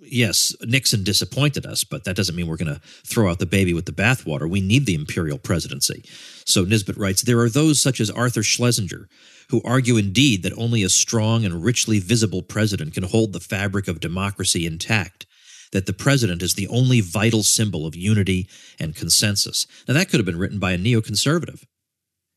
yes, 0.00 0.54
Nixon 0.62 1.04
disappointed 1.04 1.66
us, 1.66 1.84
but 1.84 2.04
that 2.04 2.16
doesn't 2.16 2.34
mean 2.34 2.46
we're 2.46 2.56
going 2.56 2.74
to 2.74 2.80
throw 3.06 3.30
out 3.30 3.38
the 3.38 3.46
baby 3.46 3.74
with 3.74 3.86
the 3.86 3.92
bathwater. 3.92 4.48
We 4.48 4.60
need 4.60 4.86
the 4.86 4.94
imperial 4.94 5.38
presidency. 5.38 6.04
So 6.44 6.64
Nisbet 6.64 6.96
writes 6.96 7.22
There 7.22 7.40
are 7.40 7.48
those 7.48 7.80
such 7.80 8.00
as 8.00 8.10
Arthur 8.10 8.42
Schlesinger 8.42 9.08
who 9.50 9.60
argue 9.64 9.96
indeed 9.96 10.42
that 10.42 10.56
only 10.56 10.82
a 10.82 10.88
strong 10.88 11.44
and 11.44 11.64
richly 11.64 11.98
visible 11.98 12.40
president 12.40 12.94
can 12.94 13.02
hold 13.02 13.32
the 13.32 13.40
fabric 13.40 13.88
of 13.88 14.00
democracy 14.00 14.64
intact, 14.64 15.26
that 15.72 15.86
the 15.86 15.92
president 15.92 16.40
is 16.40 16.54
the 16.54 16.68
only 16.68 17.00
vital 17.00 17.42
symbol 17.42 17.84
of 17.84 17.96
unity 17.96 18.48
and 18.78 18.94
consensus. 18.94 19.66
Now, 19.88 19.94
that 19.94 20.08
could 20.08 20.20
have 20.20 20.26
been 20.26 20.38
written 20.38 20.60
by 20.60 20.72
a 20.72 20.78
neoconservative. 20.78 21.64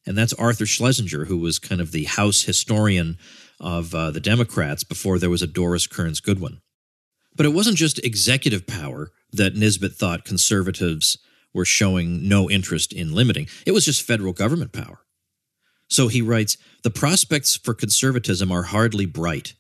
And 0.06 0.17
that's 0.17 0.34
Arthur 0.34 0.65
Schlesinger, 0.65 1.26
who 1.26 1.38
was 1.38 1.60
kind 1.60 1.80
of 1.80 1.91
the 1.91 2.06
House 2.06 2.41
historian 2.41 3.17
of 3.60 3.95
uh, 3.95 4.12
the 4.12 4.19
Democrats 4.19 4.84
before 4.84 5.17
there 5.17 5.30
was 5.30 5.41
a 5.41 5.47
Doris 5.47 5.88
Kearns 5.88 6.19
Goodwin. 6.19 6.60
But 7.36 7.46
it 7.46 7.54
wasn't 7.54 7.78
just 7.78 8.04
executive 8.04 8.67
power 8.67 9.12
that 9.32 9.56
Nisbet 9.56 9.93
thought 9.93 10.26
conservatives 10.26 11.17
were 11.54 11.65
showing 11.65 12.28
no 12.28 12.50
interest 12.50 12.93
in 12.93 13.13
limiting, 13.13 13.48
it 13.65 13.72
was 13.72 13.86
just 13.86 14.02
federal 14.02 14.34
government 14.34 14.72
power. 14.72 15.00
So 15.88 16.08
he 16.08 16.22
writes 16.22 16.58
The 16.84 16.89
prospects 16.89 17.56
for 17.56 17.74
conservatism 17.74 18.52
are 18.52 18.63
hardly 18.63 19.06
bright. 19.06 19.54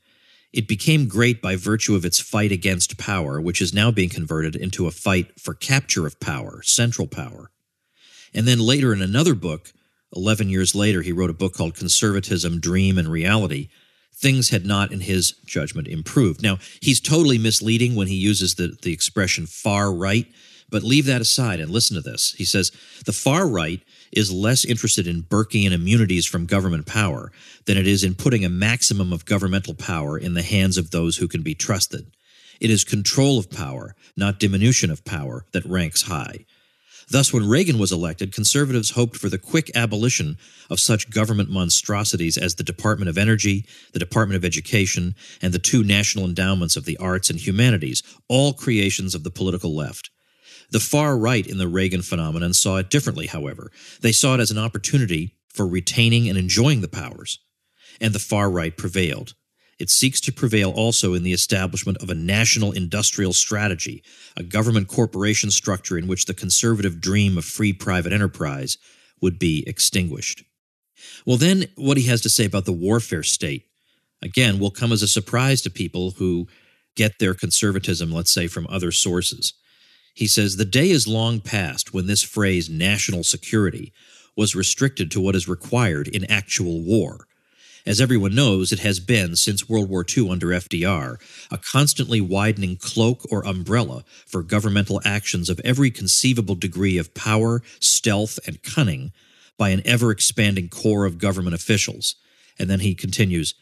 It 0.51 0.67
became 0.67 1.07
great 1.07 1.41
by 1.41 1.55
virtue 1.55 1.95
of 1.95 2.05
its 2.05 2.19
fight 2.19 2.51
against 2.51 2.97
power, 2.97 3.41
which 3.41 3.61
is 3.61 3.73
now 3.73 3.89
being 3.91 4.09
converted 4.09 4.55
into 4.55 4.85
a 4.85 4.91
fight 4.91 5.39
for 5.39 5.55
capture 5.55 6.05
of 6.05 6.19
power, 6.19 6.61
central 6.61 7.07
power. 7.07 7.49
And 8.33 8.47
then 8.47 8.59
later 8.59 8.93
in 8.93 9.01
another 9.01 9.33
book, 9.33 9.73
11 10.15 10.49
years 10.49 10.75
later, 10.75 11.01
he 11.01 11.11
wrote 11.11 11.31
a 11.31 11.33
book 11.33 11.53
called 11.53 11.75
Conservatism, 11.75 12.59
Dream, 12.59 12.99
and 12.99 13.07
Reality, 13.07 13.69
things 14.15 14.49
had 14.49 14.65
not, 14.65 14.91
in 14.91 15.01
his 15.01 15.33
judgment, 15.45 15.87
improved. 15.87 16.41
Now, 16.41 16.57
he's 16.81 17.01
totally 17.01 17.37
misleading 17.37 17.95
when 17.95 18.07
he 18.07 18.15
uses 18.15 18.55
the, 18.55 18.77
the 18.81 18.93
expression 18.93 19.45
far 19.45 19.93
right, 19.93 20.27
but 20.69 20.83
leave 20.83 21.05
that 21.05 21.21
aside 21.21 21.59
and 21.59 21.69
listen 21.69 21.95
to 21.95 22.01
this. 22.01 22.33
He 22.37 22.45
says 22.45 22.71
the 23.05 23.13
far 23.13 23.47
right 23.47 23.81
is 24.11 24.31
less 24.31 24.63
interested 24.65 25.07
in 25.07 25.23
Burkean 25.23 25.71
immunities 25.71 26.25
from 26.25 26.45
government 26.45 26.85
power 26.85 27.31
than 27.65 27.77
it 27.77 27.87
is 27.87 28.03
in 28.03 28.15
putting 28.15 28.45
a 28.45 28.49
maximum 28.49 29.11
of 29.11 29.25
governmental 29.25 29.73
power 29.73 30.17
in 30.17 30.33
the 30.33 30.41
hands 30.41 30.77
of 30.77 30.91
those 30.91 31.17
who 31.17 31.27
can 31.27 31.41
be 31.41 31.55
trusted. 31.55 32.11
It 32.59 32.69
is 32.69 32.83
control 32.83 33.39
of 33.39 33.51
power, 33.51 33.95
not 34.15 34.39
diminution 34.39 34.89
of 34.89 35.03
power, 35.03 35.45
that 35.51 35.65
ranks 35.65 36.03
high. 36.03 36.45
Thus, 37.13 37.31
when 37.31 37.47
Reagan 37.47 37.77
was 37.77 37.91
elected, 37.91 38.33
conservatives 38.33 38.89
hoped 38.89 39.17
for 39.17 39.29
the 39.29 39.37
quick 39.37 39.69
abolition 39.75 40.35
of 40.71 40.79
such 40.79 41.11
government 41.11 41.47
monstrosities 41.47 42.39
as 42.39 42.55
the 42.55 42.63
Department 42.63 43.07
of 43.07 43.19
Energy, 43.19 43.67
the 43.91 43.99
Department 43.99 44.35
of 44.35 44.43
Education, 44.43 45.13
and 45.39 45.53
the 45.53 45.59
two 45.59 45.83
national 45.83 46.25
endowments 46.25 46.75
of 46.75 46.85
the 46.85 46.97
arts 46.97 47.29
and 47.29 47.39
humanities, 47.39 48.01
all 48.27 48.51
creations 48.51 49.13
of 49.13 49.23
the 49.23 49.29
political 49.29 49.75
left. 49.75 50.09
The 50.71 50.79
far 50.79 51.15
right 51.15 51.45
in 51.45 51.59
the 51.59 51.67
Reagan 51.67 52.01
phenomenon 52.01 52.51
saw 52.51 52.77
it 52.77 52.89
differently, 52.89 53.27
however. 53.27 53.71
They 54.01 54.11
saw 54.11 54.33
it 54.33 54.39
as 54.39 54.49
an 54.49 54.57
opportunity 54.57 55.35
for 55.49 55.67
retaining 55.67 56.27
and 56.27 56.35
enjoying 56.35 56.81
the 56.81 56.87
powers. 56.87 57.37
And 58.01 58.13
the 58.15 58.17
far 58.17 58.49
right 58.49 58.75
prevailed. 58.75 59.35
It 59.79 59.89
seeks 59.89 60.21
to 60.21 60.31
prevail 60.31 60.71
also 60.71 61.13
in 61.13 61.23
the 61.23 61.33
establishment 61.33 61.97
of 61.97 62.09
a 62.09 62.15
national 62.15 62.71
industrial 62.71 63.33
strategy, 63.33 64.03
a 64.37 64.43
government 64.43 64.87
corporation 64.87 65.51
structure 65.51 65.97
in 65.97 66.07
which 66.07 66.25
the 66.25 66.33
conservative 66.33 67.01
dream 67.01 67.37
of 67.37 67.45
free 67.45 67.73
private 67.73 68.13
enterprise 68.13 68.77
would 69.21 69.39
be 69.39 69.63
extinguished. 69.67 70.43
Well, 71.25 71.37
then, 71.37 71.65
what 71.75 71.97
he 71.97 72.03
has 72.07 72.21
to 72.21 72.29
say 72.29 72.45
about 72.45 72.65
the 72.65 72.71
warfare 72.71 73.23
state, 73.23 73.65
again, 74.21 74.59
will 74.59 74.71
come 74.71 74.91
as 74.91 75.01
a 75.01 75.07
surprise 75.07 75.61
to 75.63 75.69
people 75.69 76.11
who 76.11 76.47
get 76.95 77.19
their 77.19 77.33
conservatism, 77.33 78.11
let's 78.11 78.31
say, 78.31 78.47
from 78.47 78.67
other 78.69 78.91
sources. 78.91 79.53
He 80.13 80.27
says, 80.27 80.55
The 80.55 80.65
day 80.65 80.91
is 80.91 81.07
long 81.07 81.39
past 81.39 81.93
when 81.93 82.05
this 82.05 82.21
phrase, 82.21 82.69
national 82.69 83.23
security, 83.23 83.91
was 84.35 84.55
restricted 84.55 85.11
to 85.11 85.21
what 85.21 85.35
is 85.35 85.47
required 85.47 86.07
in 86.07 86.29
actual 86.29 86.81
war 86.81 87.27
as 87.85 87.99
everyone 87.99 88.33
knows, 88.33 88.71
it 88.71 88.79
has 88.79 88.99
been, 88.99 89.35
since 89.35 89.67
World 89.67 89.89
War 89.89 90.05
II 90.05 90.29
under 90.29 90.47
FDR, 90.47 91.17
a 91.51 91.57
constantly 91.57 92.21
widening 92.21 92.77
cloak 92.77 93.25
or 93.29 93.45
umbrella 93.45 94.05
for 94.25 94.41
governmental 94.41 95.01
actions 95.03 95.49
of 95.49 95.59
every 95.65 95.91
conceivable 95.91 96.55
degree 96.55 96.97
of 96.97 97.13
power, 97.13 97.61
stealth, 97.79 98.39
and 98.47 98.63
cunning 98.63 99.11
by 99.57 99.69
an 99.69 99.81
ever 99.85 100.11
expanding 100.11 100.69
corps 100.69 101.05
of 101.05 101.17
government 101.17 101.55
officials. 101.55 102.15
And 102.57 102.69
then 102.69 102.79
he 102.79 102.95
continues 102.95 103.53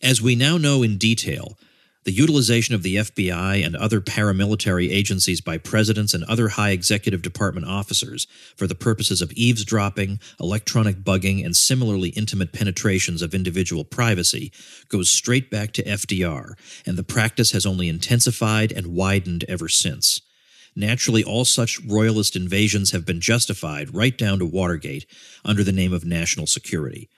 As 0.00 0.22
we 0.22 0.36
now 0.36 0.56
know 0.56 0.82
in 0.82 0.96
detail, 0.96 1.58
the 2.04 2.12
utilization 2.12 2.74
of 2.74 2.82
the 2.82 2.96
FBI 2.96 3.64
and 3.64 3.74
other 3.74 4.00
paramilitary 4.00 4.90
agencies 4.90 5.40
by 5.40 5.58
presidents 5.58 6.12
and 6.12 6.22
other 6.24 6.50
high 6.50 6.70
executive 6.70 7.22
department 7.22 7.66
officers 7.66 8.26
for 8.56 8.66
the 8.66 8.74
purposes 8.74 9.22
of 9.22 9.32
eavesdropping, 9.32 10.20
electronic 10.38 10.96
bugging, 10.96 11.44
and 11.44 11.56
similarly 11.56 12.10
intimate 12.10 12.52
penetrations 12.52 13.22
of 13.22 13.34
individual 13.34 13.84
privacy 13.84 14.52
goes 14.88 15.08
straight 15.08 15.50
back 15.50 15.72
to 15.72 15.82
FDR, 15.82 16.52
and 16.86 16.98
the 16.98 17.02
practice 17.02 17.52
has 17.52 17.64
only 17.64 17.88
intensified 17.88 18.70
and 18.70 18.88
widened 18.88 19.44
ever 19.48 19.68
since. 19.68 20.20
Naturally, 20.76 21.22
all 21.22 21.44
such 21.44 21.80
royalist 21.86 22.34
invasions 22.36 22.90
have 22.90 23.06
been 23.06 23.20
justified 23.20 23.94
right 23.94 24.16
down 24.18 24.40
to 24.40 24.46
Watergate 24.46 25.06
under 25.44 25.62
the 25.62 25.72
name 25.72 25.92
of 25.92 26.04
national 26.04 26.46
security. 26.46 27.08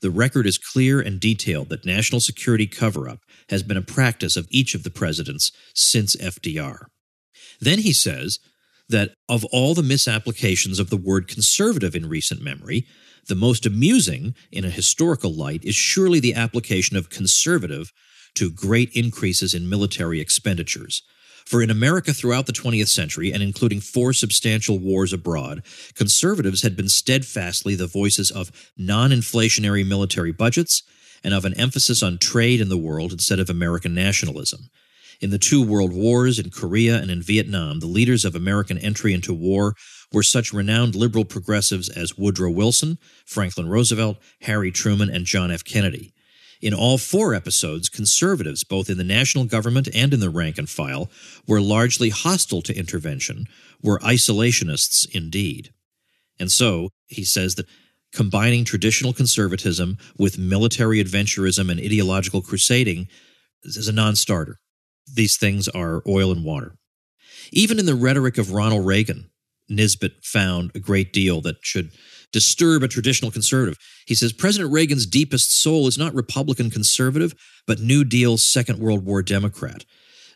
The 0.00 0.10
record 0.10 0.46
is 0.46 0.58
clear 0.58 1.00
and 1.00 1.18
detailed 1.18 1.68
that 1.70 1.86
national 1.86 2.20
security 2.20 2.66
cover 2.66 3.08
up 3.08 3.20
has 3.48 3.62
been 3.62 3.76
a 3.76 3.82
practice 3.82 4.36
of 4.36 4.46
each 4.50 4.74
of 4.74 4.82
the 4.82 4.90
presidents 4.90 5.50
since 5.74 6.16
FDR. 6.16 6.86
Then 7.60 7.78
he 7.78 7.92
says 7.92 8.38
that 8.88 9.14
of 9.28 9.44
all 9.46 9.74
the 9.74 9.82
misapplications 9.82 10.78
of 10.78 10.90
the 10.90 10.96
word 10.96 11.28
conservative 11.28 11.96
in 11.96 12.08
recent 12.08 12.42
memory, 12.42 12.86
the 13.26 13.34
most 13.34 13.66
amusing 13.66 14.34
in 14.52 14.64
a 14.64 14.70
historical 14.70 15.34
light 15.34 15.64
is 15.64 15.74
surely 15.74 16.20
the 16.20 16.34
application 16.34 16.96
of 16.96 17.10
conservative 17.10 17.90
to 18.34 18.50
great 18.50 18.90
increases 18.92 19.54
in 19.54 19.68
military 19.68 20.20
expenditures. 20.20 21.02
For 21.46 21.62
in 21.62 21.70
America 21.70 22.12
throughout 22.12 22.46
the 22.46 22.52
20th 22.52 22.88
century, 22.88 23.32
and 23.32 23.40
including 23.40 23.80
four 23.80 24.12
substantial 24.12 24.80
wars 24.80 25.12
abroad, 25.12 25.62
conservatives 25.94 26.62
had 26.62 26.76
been 26.76 26.88
steadfastly 26.88 27.76
the 27.76 27.86
voices 27.86 28.32
of 28.32 28.50
non 28.76 29.10
inflationary 29.10 29.86
military 29.86 30.32
budgets 30.32 30.82
and 31.22 31.32
of 31.32 31.44
an 31.44 31.54
emphasis 31.54 32.02
on 32.02 32.18
trade 32.18 32.60
in 32.60 32.68
the 32.68 32.76
world 32.76 33.12
instead 33.12 33.38
of 33.38 33.48
American 33.48 33.94
nationalism. 33.94 34.70
In 35.20 35.30
the 35.30 35.38
two 35.38 35.64
world 35.64 35.92
wars, 35.92 36.40
in 36.40 36.50
Korea 36.50 37.00
and 37.00 37.12
in 37.12 37.22
Vietnam, 37.22 37.78
the 37.78 37.86
leaders 37.86 38.24
of 38.24 38.34
American 38.34 38.76
entry 38.78 39.14
into 39.14 39.32
war 39.32 39.74
were 40.12 40.24
such 40.24 40.52
renowned 40.52 40.96
liberal 40.96 41.24
progressives 41.24 41.88
as 41.88 42.18
Woodrow 42.18 42.50
Wilson, 42.50 42.98
Franklin 43.24 43.68
Roosevelt, 43.68 44.18
Harry 44.42 44.72
Truman, 44.72 45.10
and 45.10 45.24
John 45.24 45.52
F. 45.52 45.64
Kennedy. 45.64 46.12
In 46.60 46.72
all 46.72 46.98
four 46.98 47.34
episodes, 47.34 47.88
conservatives, 47.88 48.64
both 48.64 48.88
in 48.88 48.96
the 48.96 49.04
national 49.04 49.44
government 49.44 49.88
and 49.94 50.14
in 50.14 50.20
the 50.20 50.30
rank 50.30 50.58
and 50.58 50.68
file, 50.68 51.10
were 51.46 51.60
largely 51.60 52.10
hostile 52.10 52.62
to 52.62 52.76
intervention, 52.76 53.46
were 53.82 53.98
isolationists 54.00 55.06
indeed. 55.14 55.72
And 56.38 56.50
so, 56.50 56.90
he 57.06 57.24
says 57.24 57.54
that 57.56 57.66
combining 58.12 58.64
traditional 58.64 59.12
conservatism 59.12 59.98
with 60.18 60.38
military 60.38 61.02
adventurism 61.02 61.70
and 61.70 61.80
ideological 61.80 62.42
crusading 62.42 63.08
is 63.64 63.88
a 63.88 63.92
non 63.92 64.16
starter. 64.16 64.58
These 65.12 65.36
things 65.36 65.68
are 65.68 66.02
oil 66.08 66.32
and 66.32 66.44
water. 66.44 66.76
Even 67.52 67.78
in 67.78 67.86
the 67.86 67.94
rhetoric 67.94 68.38
of 68.38 68.52
Ronald 68.52 68.86
Reagan, 68.86 69.30
Nisbet 69.68 70.24
found 70.24 70.70
a 70.74 70.80
great 70.80 71.12
deal 71.12 71.40
that 71.42 71.56
should 71.62 71.90
disturb 72.32 72.82
a 72.82 72.88
traditional 72.88 73.30
conservative. 73.30 73.78
He 74.06 74.14
says 74.14 74.32
President 74.32 74.72
Reagan's 74.72 75.06
deepest 75.06 75.50
soul 75.50 75.86
is 75.86 75.98
not 75.98 76.14
Republican 76.14 76.70
conservative, 76.70 77.34
but 77.66 77.80
New 77.80 78.04
Deal 78.04 78.38
Second 78.38 78.78
World 78.78 79.04
War 79.04 79.22
Democrat. 79.22 79.84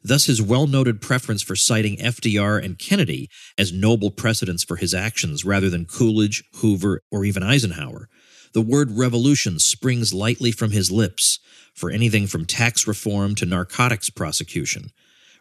Thus, 0.03 0.25
his 0.27 0.41
well 0.41 0.67
noted 0.67 1.03
preference 1.03 1.43
for 1.43 1.57
citing 1.57 1.99
FDR 1.99 2.63
and 2.65 2.79
Kennedy 2.79 3.29
as 3.59 3.73
noble 3.73 4.11
precedents 4.11 4.65
for 4.65 4.77
his 4.77 4.95
actions 4.95 5.45
rather 5.45 5.69
than 5.69 5.85
Coolidge, 5.85 6.43
Hoover, 6.55 7.03
or 7.11 7.25
even 7.25 7.43
Eisenhower. 7.43 8.09
The 8.53 8.63
word 8.63 8.93
revolution 8.93 9.59
springs 9.59 10.13
lightly 10.15 10.53
from 10.53 10.71
his 10.71 10.91
lips 10.91 11.39
for 11.75 11.91
anything 11.91 12.27
from 12.27 12.47
tax 12.47 12.87
reform 12.87 13.35
to 13.37 13.47
narcotics 13.47 14.11
prosecution. 14.11 14.91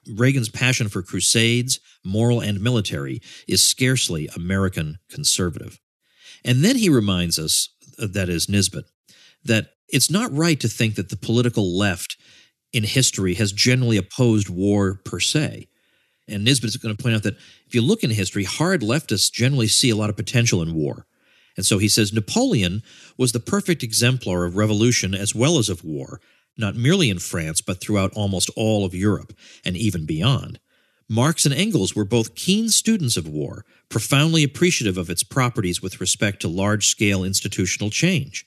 Reagan's 0.08 0.50
passion 0.50 0.90
for 0.90 1.02
crusades, 1.02 1.80
moral 2.04 2.40
and 2.40 2.62
military, 2.62 3.22
is 3.48 3.64
scarcely 3.64 4.30
American 4.36 5.00
conservative. 5.10 5.80
And 6.43 6.63
then 6.63 6.75
he 6.75 6.89
reminds 6.89 7.38
us, 7.38 7.69
uh, 8.02 8.08
that 8.12 8.30
is 8.30 8.49
Nisbet, 8.49 8.86
that 9.43 9.71
it's 9.88 10.12
not 10.12 10.32
right 10.32 10.60
to 10.60 10.67
think 10.67 10.95
that 10.95 11.10
the 11.10 11.17
political 11.17 11.78
left 11.78 12.17
in 12.71 12.84
history 12.84 13.34
has 13.36 13.52
generally 13.52 13.97
opposed 13.97 14.49
war 14.49 14.99
per 15.04 15.19
se. 15.19 15.67
And 16.28 16.43
Nisbet 16.43 16.69
is 16.69 16.78
going 16.78 16.95
to 16.95 17.02
point 17.02 17.15
out 17.15 17.23
that 17.23 17.38
if 17.65 17.73
you 17.73 17.82
look 17.82 18.04
in 18.04 18.12
history, 18.12 18.43
hard 18.43 18.82
leftists 18.82 19.32
generally 19.32 19.67
see 19.67 19.89
a 19.89 19.95
lot 19.95 20.10
of 20.10 20.15
potential 20.15 20.62
in 20.62 20.75
war. 20.75 21.08
And 21.58 21.65
so 21.65 21.78
he 21.78 21.89
says 21.89 22.13
Napoleon 22.13 22.84
was 23.17 23.32
the 23.32 23.39
perfect 23.39 23.84
exemplar 23.84 24.45
of 24.45 24.56
revolution 24.56 25.13
as 25.15 25.36
well 25.36 25.58
as 25.58 25.69
of 25.69 25.84
war, 25.84 26.21
not 26.58 26.75
merely 26.75 27.10
in 27.10 27.19
France, 27.19 27.62
but 27.62 27.82
throughout 27.82 28.13
almost 28.13 28.49
all 28.56 28.86
of 28.86 28.93
Europe 28.93 29.34
and 29.65 29.75
even 29.75 30.06
beyond. 30.06 30.60
Marx 31.10 31.43
and 31.43 31.54
Engels 31.54 31.95
were 31.95 32.06
both 32.06 32.36
keen 32.36 32.69
students 32.69 33.17
of 33.17 33.28
war, 33.28 33.65
profoundly 33.89 34.43
appreciative 34.43 34.98
of 34.98 35.10
its 35.10 35.24
properties 35.24 35.82
with 35.82 36.00
respect 36.00 36.39
to 36.41 36.48
large 36.48 36.88
scale 36.88 37.24
institutional 37.24 37.89
change. 37.89 38.45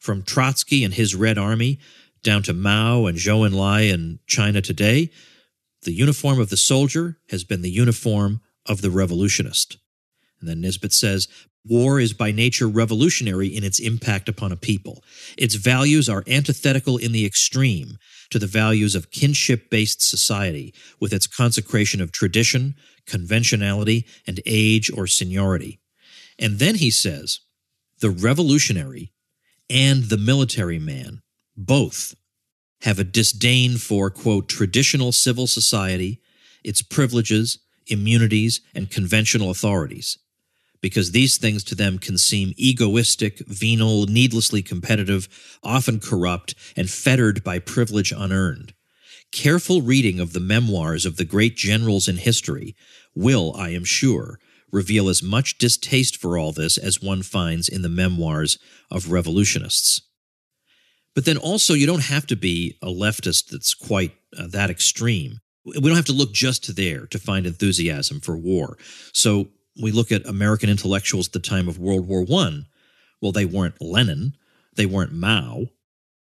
From 0.00 0.22
Trotsky 0.22 0.84
and 0.84 0.94
his 0.94 1.16
Red 1.16 1.36
Army 1.36 1.80
down 2.22 2.44
to 2.44 2.52
Mao 2.52 3.06
and 3.06 3.18
Zhou 3.18 3.48
Enlai 3.48 3.92
in 3.92 4.20
China 4.26 4.62
today, 4.62 5.10
the 5.82 5.92
uniform 5.92 6.38
of 6.38 6.48
the 6.48 6.56
soldier 6.56 7.18
has 7.30 7.42
been 7.42 7.62
the 7.62 7.70
uniform 7.70 8.40
of 8.66 8.82
the 8.82 8.90
revolutionist. 8.90 9.78
And 10.40 10.48
then 10.48 10.60
Nisbet 10.60 10.92
says, 10.92 11.26
War 11.64 11.98
is 11.98 12.12
by 12.12 12.30
nature 12.30 12.68
revolutionary 12.68 13.48
in 13.48 13.64
its 13.64 13.80
impact 13.80 14.28
upon 14.28 14.52
a 14.52 14.56
people. 14.56 15.02
Its 15.36 15.56
values 15.56 16.08
are 16.08 16.22
antithetical 16.28 16.96
in 16.96 17.10
the 17.10 17.26
extreme 17.26 17.98
to 18.30 18.38
the 18.38 18.46
values 18.46 18.94
of 18.94 19.10
kinship 19.10 19.70
based 19.70 20.02
society, 20.02 20.74
with 21.00 21.12
its 21.12 21.26
consecration 21.26 22.00
of 22.00 22.12
tradition, 22.12 22.74
conventionality, 23.06 24.06
and 24.26 24.40
age 24.46 24.90
or 24.90 25.06
seniority. 25.06 25.80
And 26.38 26.58
then 26.58 26.76
he 26.76 26.90
says, 26.90 27.40
the 28.00 28.10
revolutionary 28.10 29.12
and 29.70 30.04
the 30.04 30.18
military 30.18 30.78
man 30.78 31.22
both 31.56 32.14
have 32.82 32.98
a 32.98 33.04
disdain 33.04 33.78
for, 33.78 34.10
quote, 34.10 34.48
traditional 34.48 35.12
civil 35.12 35.46
society, 35.46 36.20
its 36.62 36.82
privileges, 36.82 37.58
immunities, 37.86 38.60
and 38.74 38.90
conventional 38.90 39.50
authorities, 39.50 40.18
because 40.86 41.10
these 41.10 41.36
things 41.36 41.64
to 41.64 41.74
them 41.74 41.98
can 41.98 42.16
seem 42.16 42.54
egoistic, 42.56 43.40
venal, 43.48 44.06
needlessly 44.06 44.62
competitive, 44.62 45.28
often 45.64 45.98
corrupt, 45.98 46.54
and 46.76 46.88
fettered 46.88 47.42
by 47.42 47.58
privilege 47.58 48.12
unearned. 48.16 48.72
Careful 49.32 49.82
reading 49.82 50.20
of 50.20 50.32
the 50.32 50.38
memoirs 50.38 51.04
of 51.04 51.16
the 51.16 51.24
great 51.24 51.56
generals 51.56 52.06
in 52.06 52.18
history 52.18 52.76
will, 53.16 53.52
I 53.56 53.70
am 53.70 53.82
sure, 53.82 54.38
reveal 54.70 55.08
as 55.08 55.24
much 55.24 55.58
distaste 55.58 56.16
for 56.16 56.38
all 56.38 56.52
this 56.52 56.78
as 56.78 57.02
one 57.02 57.24
finds 57.24 57.68
in 57.68 57.82
the 57.82 57.88
memoirs 57.88 58.56
of 58.88 59.10
revolutionists. 59.10 60.02
But 61.16 61.24
then 61.24 61.36
also, 61.36 61.74
you 61.74 61.88
don't 61.88 62.04
have 62.04 62.28
to 62.28 62.36
be 62.36 62.78
a 62.80 62.86
leftist 62.86 63.48
that's 63.50 63.74
quite 63.74 64.14
uh, 64.38 64.46
that 64.50 64.70
extreme. 64.70 65.40
We 65.64 65.80
don't 65.80 65.96
have 65.96 66.04
to 66.04 66.12
look 66.12 66.32
just 66.32 66.76
there 66.76 67.08
to 67.08 67.18
find 67.18 67.44
enthusiasm 67.44 68.20
for 68.20 68.36
war. 68.36 68.78
So 69.12 69.48
we 69.80 69.92
look 69.92 70.12
at 70.12 70.26
American 70.26 70.70
intellectuals 70.70 71.28
at 71.28 71.32
the 71.32 71.38
time 71.38 71.68
of 71.68 71.78
World 71.78 72.06
War 72.06 72.22
One. 72.22 72.66
Well, 73.20 73.32
they 73.32 73.44
weren't 73.44 73.80
Lenin, 73.80 74.34
they 74.74 74.86
weren't 74.86 75.12
Mao, 75.12 75.66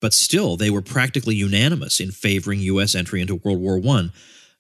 but 0.01 0.13
still 0.13 0.57
they 0.57 0.71
were 0.71 0.83
practically 0.83 1.35
unanimous 1.35 2.01
in 2.01 2.11
favoring 2.11 2.61
U.S. 2.61 2.95
entry 2.95 3.21
into 3.21 3.37
World 3.37 3.61
War 3.61 3.79
One, 3.79 4.13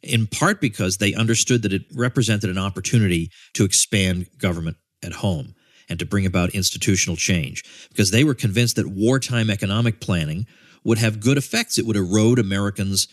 in 0.03 0.26
part 0.26 0.61
because 0.61 0.96
they 0.96 1.14
understood 1.14 1.62
that 1.62 1.72
it 1.72 1.83
represented 1.94 2.50
an 2.50 2.59
opportunity 2.59 3.31
to 3.55 3.64
expand 3.64 4.26
government 4.38 4.76
at 5.03 5.12
home 5.14 5.55
and 5.88 5.98
to 5.98 6.07
bring 6.07 6.24
about 6.24 6.50
institutional 6.50 7.16
change, 7.16 7.64
because 7.88 8.11
they 8.11 8.22
were 8.22 8.35
convinced 8.35 8.76
that 8.76 8.87
wartime 8.87 9.50
economic 9.50 10.00
planning 10.00 10.46
would 10.85 10.98
have 10.98 11.20
good 11.20 11.37
effects. 11.37 11.79
It 11.79 11.87
would 11.87 11.96
erode 11.96 12.38
Americans' 12.38 13.09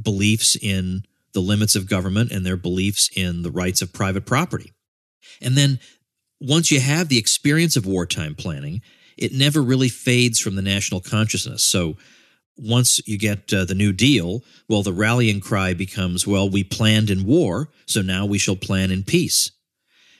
beliefs 0.00 0.56
in 0.56 1.02
the 1.32 1.40
limits 1.40 1.74
of 1.74 1.88
government 1.88 2.30
and 2.30 2.46
their 2.46 2.56
beliefs 2.56 3.10
in 3.14 3.42
the 3.42 3.50
rights 3.50 3.82
of 3.82 3.92
private 3.92 4.24
property. 4.24 4.72
And 5.40 5.56
then 5.56 5.80
once 6.40 6.70
you 6.70 6.80
have 6.80 7.08
the 7.08 7.18
experience 7.18 7.76
of 7.76 7.86
wartime 7.86 8.34
planning, 8.34 8.82
it 9.16 9.32
never 9.32 9.62
really 9.62 9.88
fades 9.88 10.40
from 10.40 10.56
the 10.56 10.62
national 10.62 11.00
consciousness. 11.00 11.62
So 11.62 11.96
once 12.56 13.00
you 13.06 13.18
get 13.18 13.52
uh, 13.52 13.64
the 13.64 13.74
New 13.74 13.92
Deal, 13.92 14.42
well, 14.68 14.82
the 14.82 14.92
rallying 14.92 15.40
cry 15.40 15.74
becomes, 15.74 16.26
well, 16.26 16.48
we 16.48 16.64
planned 16.64 17.10
in 17.10 17.24
war, 17.24 17.68
so 17.86 18.02
now 18.02 18.26
we 18.26 18.38
shall 18.38 18.56
plan 18.56 18.90
in 18.90 19.02
peace. 19.02 19.50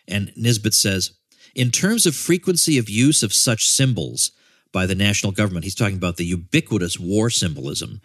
And 0.08 0.32
Nisbet 0.36 0.74
says, 0.74 1.12
in 1.54 1.70
terms 1.70 2.06
of 2.06 2.14
frequency 2.14 2.78
of 2.78 2.88
use 2.88 3.22
of 3.22 3.32
such 3.32 3.64
symbols 3.64 4.32
by 4.72 4.86
the 4.86 4.94
national 4.94 5.32
government, 5.32 5.64
he's 5.64 5.74
talking 5.74 5.96
about 5.96 6.16
the 6.16 6.24
ubiquitous 6.24 6.98
war 6.98 7.28
symbolism 7.28 8.00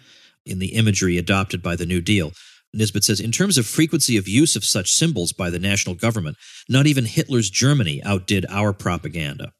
in 0.45 0.59
the 0.59 0.73
imagery 0.75 1.17
adopted 1.17 1.61
by 1.61 1.75
the 1.75 1.85
New 1.85 2.01
Deal. 2.01 2.31
Nisbet 2.73 3.03
says, 3.03 3.19
in 3.19 3.31
terms 3.31 3.57
of 3.57 3.65
frequency 3.65 4.17
of 4.17 4.27
use 4.27 4.55
of 4.55 4.65
such 4.65 4.91
symbols 4.91 5.33
by 5.33 5.49
the 5.49 5.59
national 5.59 5.95
government, 5.95 6.37
not 6.69 6.85
even 6.87 7.05
Hitler's 7.05 7.49
Germany 7.49 8.01
outdid 8.03 8.45
our 8.49 8.73
propaganda. 8.73 9.53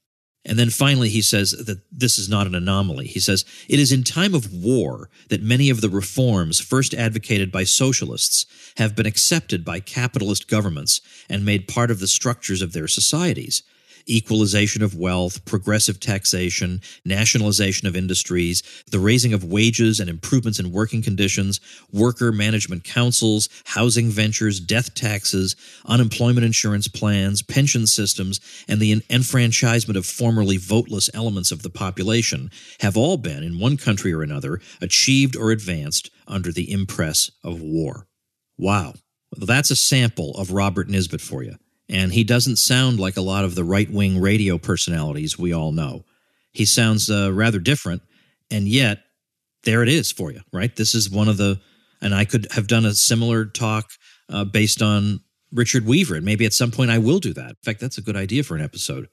And 0.46 0.58
then 0.58 0.70
finally, 0.70 1.10
he 1.10 1.22
says 1.22 1.52
that 1.52 1.82
this 1.92 2.18
is 2.18 2.30
not 2.30 2.48
an 2.48 2.56
anomaly. 2.56 3.08
He 3.08 3.20
says, 3.20 3.44
it 3.68 3.80
is 3.80 3.92
in 3.92 4.04
time 4.04 4.34
of 4.34 4.54
war 4.54 5.10
that 5.30 5.44
many 5.44 5.70
of 5.70 5.82
the 5.82 5.90
reforms 5.90 6.60
first 6.62 6.94
advocated 6.94 7.52
by 7.52 7.66
socialists 7.66 8.46
have 8.78 8.96
been 8.96 9.06
accepted 9.06 9.66
by 9.66 9.82
capitalist 9.82 10.50
governments 10.50 11.02
and 11.30 11.44
made 11.44 11.68
part 11.68 11.92
of 11.92 12.00
the 12.00 12.08
structures 12.08 12.62
of 12.62 12.72
their 12.72 12.88
societies 12.88 13.62
equalization 14.10 14.82
of 14.82 14.96
wealth, 14.96 15.44
progressive 15.46 16.00
taxation, 16.00 16.82
nationalization 17.06 17.88
of 17.88 17.96
industries, 17.96 18.64
the 18.92 19.00
raising 19.00 19.34
of 19.34 19.44
wages 19.44 20.00
and 20.00 20.10
improvements 20.10 20.60
in 20.60 20.72
working 20.72 21.02
conditions, 21.02 21.60
worker 21.92 22.32
management 22.32 22.84
councils, 22.84 23.50
housing 23.66 24.10
ventures, 24.10 24.60
death 24.60 24.94
taxes, 24.94 25.56
unemployment 25.86 26.46
insurance 26.46 26.88
plans, 26.88 27.42
pension 27.42 27.86
systems, 27.86 28.40
and 28.68 28.80
the 28.80 29.04
enfranchisement 29.10 29.98
of 29.98 30.06
formerly 30.06 30.58
voteless 30.58 31.10
elements 31.14 31.52
of 31.52 31.64
the 31.64 31.70
population 31.70 32.50
have 32.80 32.98
all 32.98 33.18
been, 33.18 33.44
in 33.44 33.60
one 33.60 33.78
country 33.78 34.14
or 34.14 34.24
another, 34.24 34.60
achieved 34.82 35.36
or 35.36 35.52
advanced 35.52 36.10
under 36.28 36.52
the 36.52 36.72
impress 36.72 37.32
of 37.44 37.62
war. 37.62 38.08
Wow. 38.58 38.94
That's 39.36 39.72
a 39.72 39.76
sample 39.76 40.32
of 40.38 40.52
Robert 40.52 40.88
Nisbet 40.90 41.22
for 41.22 41.44
you 41.44 41.56
and 41.90 42.14
he 42.14 42.24
doesn't 42.24 42.58
sound 42.58 43.00
like 43.00 43.18
a 43.18 43.22
lot 43.22 43.46
of 43.46 43.56
the 43.56 43.64
right 43.64 43.90
wing 43.92 44.20
radio 44.20 44.58
personalities 44.58 45.38
we 45.38 45.54
all 45.54 45.72
know. 45.72 46.04
He 46.52 46.66
sounds 46.66 47.10
uh, 47.10 47.32
rather 47.34 47.60
different, 47.60 48.02
and 48.52 48.68
yet 48.68 49.00
there 49.64 49.84
it 49.84 49.90
is 49.90 50.12
for 50.12 50.32
you, 50.32 50.42
right? 50.52 50.76
This 50.76 50.96
is 50.96 51.10
one 51.10 51.28
of 51.28 51.38
the, 51.38 51.60
and 52.02 52.14
I 52.14 52.26
could 52.26 52.48
have 52.52 52.68
done 52.68 52.86
a 52.86 52.94
similar 52.94 53.46
talk 53.46 53.92
uh, 54.30 54.44
based 54.46 54.82
on 54.82 55.22
Richard 55.52 55.86
Weaver, 55.86 56.16
and 56.16 56.26
maybe 56.26 56.46
at 56.46 56.54
some 56.54 56.72
point 56.72 56.92
I 56.92 56.98
will 56.98 57.20
do 57.20 57.34
that. 57.34 57.50
In 57.50 57.56
fact, 57.64 57.80
that's 57.80 57.98
a 57.98 58.02
good 58.02 58.16
idea 58.18 58.44
for 58.44 58.56
an 58.56 58.64
episode. 58.64 59.08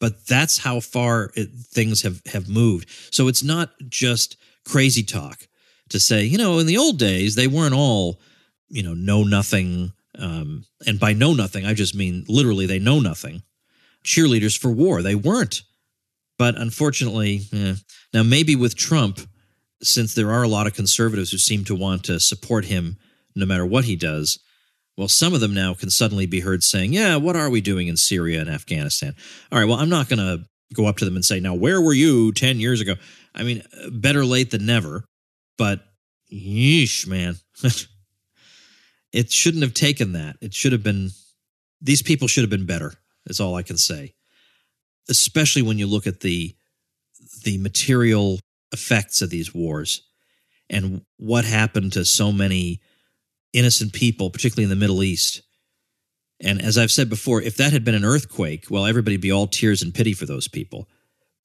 But 0.00 0.26
that's 0.26 0.58
how 0.58 0.80
far 0.80 1.30
it, 1.34 1.50
things 1.52 2.02
have 2.02 2.22
have 2.26 2.48
moved. 2.48 2.88
So 3.12 3.26
it's 3.26 3.42
not 3.42 3.70
just 3.88 4.36
crazy 4.64 5.02
talk 5.02 5.48
to 5.88 5.98
say, 5.98 6.24
you 6.24 6.38
know, 6.38 6.58
in 6.58 6.66
the 6.66 6.76
old 6.76 6.98
days 6.98 7.34
they 7.34 7.48
weren't 7.48 7.74
all, 7.74 8.20
you 8.68 8.82
know, 8.82 8.94
know 8.94 9.24
nothing 9.24 9.92
um, 10.18 10.64
and 10.86 10.98
by 10.98 11.12
know 11.12 11.34
nothing, 11.34 11.64
I 11.64 11.74
just 11.74 11.94
mean 11.94 12.24
literally 12.28 12.66
they 12.66 12.78
know 12.78 13.00
nothing. 13.00 13.42
Cheerleaders 14.04 14.58
for 14.58 14.70
war, 14.70 15.02
they 15.02 15.14
weren't. 15.14 15.62
But 16.38 16.56
unfortunately, 16.56 17.42
eh, 17.52 17.74
now 18.14 18.22
maybe 18.22 18.54
with 18.54 18.76
Trump, 18.76 19.20
since 19.82 20.14
there 20.14 20.30
are 20.30 20.42
a 20.42 20.48
lot 20.48 20.66
of 20.66 20.74
conservatives 20.74 21.30
who 21.30 21.38
seem 21.38 21.64
to 21.64 21.74
want 21.74 22.04
to 22.04 22.20
support 22.20 22.64
him 22.64 22.96
no 23.34 23.46
matter 23.46 23.66
what 23.66 23.84
he 23.84 23.96
does, 23.96 24.38
well, 24.96 25.08
some 25.08 25.32
of 25.34 25.40
them 25.40 25.54
now 25.54 25.74
can 25.74 25.90
suddenly 25.90 26.26
be 26.26 26.40
heard 26.40 26.62
saying, 26.62 26.92
Yeah, 26.92 27.16
what 27.16 27.36
are 27.36 27.50
we 27.50 27.60
doing 27.60 27.86
in 27.86 27.96
Syria 27.96 28.40
and 28.40 28.50
Afghanistan? 28.50 29.14
All 29.52 29.58
right, 29.58 29.68
well, 29.68 29.78
I'm 29.78 29.88
not 29.88 30.08
going 30.08 30.18
to 30.18 30.44
go 30.74 30.86
up 30.86 30.96
to 30.98 31.04
them 31.04 31.14
and 31.14 31.24
say, 31.24 31.38
Now, 31.38 31.54
where 31.54 31.80
were 31.80 31.94
you 31.94 32.32
10 32.32 32.58
years 32.58 32.80
ago? 32.80 32.94
I 33.34 33.44
mean, 33.44 33.62
better 33.92 34.24
late 34.24 34.50
than 34.50 34.66
never, 34.66 35.04
but 35.56 35.84
yeesh, 36.32 37.06
man. 37.06 37.36
it 39.12 39.32
shouldn't 39.32 39.62
have 39.62 39.74
taken 39.74 40.12
that. 40.12 40.36
It 40.40 40.54
should 40.54 40.72
have 40.72 40.82
been, 40.82 41.10
these 41.80 42.02
people 42.02 42.28
should 42.28 42.42
have 42.42 42.50
been 42.50 42.66
better, 42.66 42.94
is 43.26 43.40
all 43.40 43.54
I 43.54 43.62
can 43.62 43.78
say. 43.78 44.14
Especially 45.08 45.62
when 45.62 45.78
you 45.78 45.86
look 45.86 46.06
at 46.06 46.20
the, 46.20 46.54
the 47.44 47.58
material 47.58 48.40
effects 48.72 49.22
of 49.22 49.30
these 49.30 49.54
wars 49.54 50.02
and 50.68 51.02
what 51.16 51.44
happened 51.44 51.92
to 51.94 52.04
so 52.04 52.30
many 52.30 52.80
innocent 53.52 53.92
people, 53.92 54.30
particularly 54.30 54.64
in 54.64 54.70
the 54.70 54.76
Middle 54.76 55.02
East. 55.02 55.42
And 56.40 56.60
as 56.60 56.76
I've 56.76 56.90
said 56.90 57.08
before, 57.08 57.40
if 57.42 57.56
that 57.56 57.72
had 57.72 57.84
been 57.84 57.94
an 57.94 58.04
earthquake, 58.04 58.66
well, 58.70 58.84
everybody'd 58.84 59.20
be 59.20 59.32
all 59.32 59.46
tears 59.46 59.82
and 59.82 59.94
pity 59.94 60.12
for 60.12 60.26
those 60.26 60.46
people. 60.46 60.88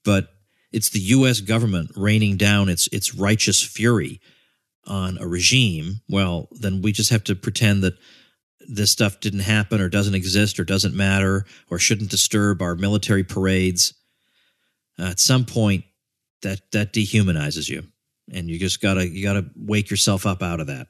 But 0.03 0.27
it's 0.71 0.89
the 0.89 0.99
U.S. 0.99 1.39
government 1.39 1.91
raining 1.95 2.35
down 2.35 2.67
its 2.67 2.87
its 2.87 3.15
righteous 3.15 3.63
fury 3.63 4.19
on 4.85 5.17
a 5.19 5.27
regime, 5.27 6.01
well, 6.09 6.49
then 6.51 6.81
we 6.81 6.91
just 6.91 7.09
have 7.09 7.23
to 7.25 7.35
pretend 7.35 7.83
that 7.83 7.95
this 8.67 8.91
stuff 8.91 9.19
didn't 9.19 9.41
happen 9.41 9.81
or 9.81 9.89
doesn't 9.89 10.15
exist 10.15 10.59
or 10.59 10.63
doesn't 10.63 10.95
matter 10.95 11.45
or 11.69 11.79
shouldn't 11.79 12.11
disturb 12.11 12.61
our 12.61 12.75
military 12.75 13.23
parades. 13.23 13.93
Uh, 14.99 15.03
at 15.03 15.19
some 15.19 15.45
point, 15.45 15.83
that 16.43 16.59
that 16.71 16.93
dehumanizes 16.93 17.69
you, 17.69 17.83
and 18.31 18.49
you 18.49 18.59
just 18.59 18.81
gotta 18.81 19.07
you 19.07 19.23
gotta 19.23 19.45
wake 19.55 19.89
yourself 19.89 20.25
up 20.25 20.43
out 20.43 20.59
of 20.59 20.67
that, 20.67 20.87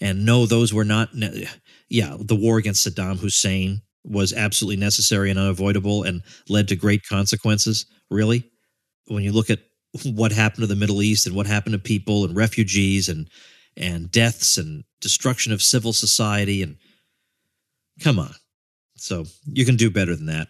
and 0.00 0.24
no, 0.24 0.46
those 0.46 0.72
were 0.72 0.84
not. 0.84 1.14
Ne- 1.14 1.48
yeah, 1.88 2.16
the 2.18 2.36
war 2.36 2.58
against 2.58 2.86
Saddam 2.86 3.18
Hussein 3.18 3.82
was 4.04 4.32
absolutely 4.32 4.76
necessary 4.76 5.30
and 5.30 5.38
unavoidable, 5.38 6.04
and 6.04 6.22
led 6.48 6.68
to 6.68 6.76
great 6.76 7.02
consequences. 7.08 7.86
Really, 8.10 8.48
when 9.06 9.24
you 9.24 9.32
look 9.32 9.50
at 9.50 9.60
what 10.04 10.32
happened 10.32 10.62
to 10.62 10.66
the 10.66 10.76
Middle 10.76 11.02
East 11.02 11.26
and 11.26 11.34
what 11.34 11.46
happened 11.46 11.74
to 11.74 11.78
people 11.78 12.24
and 12.24 12.36
refugees 12.36 13.08
and 13.08 13.28
and 13.76 14.10
deaths 14.10 14.56
and 14.56 14.84
destruction 15.00 15.52
of 15.52 15.60
civil 15.62 15.92
society 15.92 16.62
and 16.62 16.76
come 18.02 18.18
on. 18.18 18.34
So 18.96 19.26
you 19.44 19.64
can 19.64 19.76
do 19.76 19.90
better 19.90 20.16
than 20.16 20.26
that. 20.26 20.48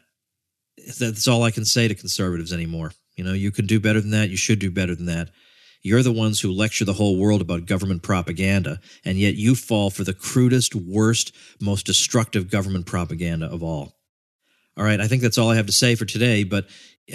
That's 0.99 1.27
all 1.27 1.43
I 1.43 1.51
can 1.51 1.65
say 1.65 1.89
to 1.89 1.95
conservatives 1.95 2.53
anymore. 2.53 2.93
You 3.17 3.25
know, 3.25 3.33
you 3.33 3.51
can 3.51 3.67
do 3.67 3.81
better 3.81 4.01
than 4.01 4.13
that. 4.13 4.31
You 4.31 4.37
should 4.37 4.61
do 4.61 4.71
better 4.71 4.95
than 4.95 5.07
that. 5.07 5.31
You're 5.83 6.03
the 6.03 6.13
ones 6.13 6.41
who 6.41 6.51
lecture 6.51 6.85
the 6.85 6.93
whole 6.93 7.19
world 7.19 7.41
about 7.41 7.67
government 7.67 8.03
propaganda, 8.03 8.81
and 9.05 9.19
yet 9.19 9.35
you 9.35 9.55
fall 9.55 9.91
for 9.91 10.05
the 10.05 10.15
crudest, 10.15 10.75
worst, 10.75 11.33
most 11.61 11.87
destructive 11.87 12.51
government 12.51 12.87
propaganda 12.87 13.47
of 13.47 13.63
all. 13.63 13.95
All 14.77 14.85
right, 14.85 15.01
I 15.01 15.07
think 15.07 15.23
that's 15.23 15.39
all 15.39 15.51
I 15.51 15.57
have 15.57 15.67
to 15.67 15.73
say 15.73 15.95
for 15.95 16.05
today. 16.05 16.45
But 16.45 16.67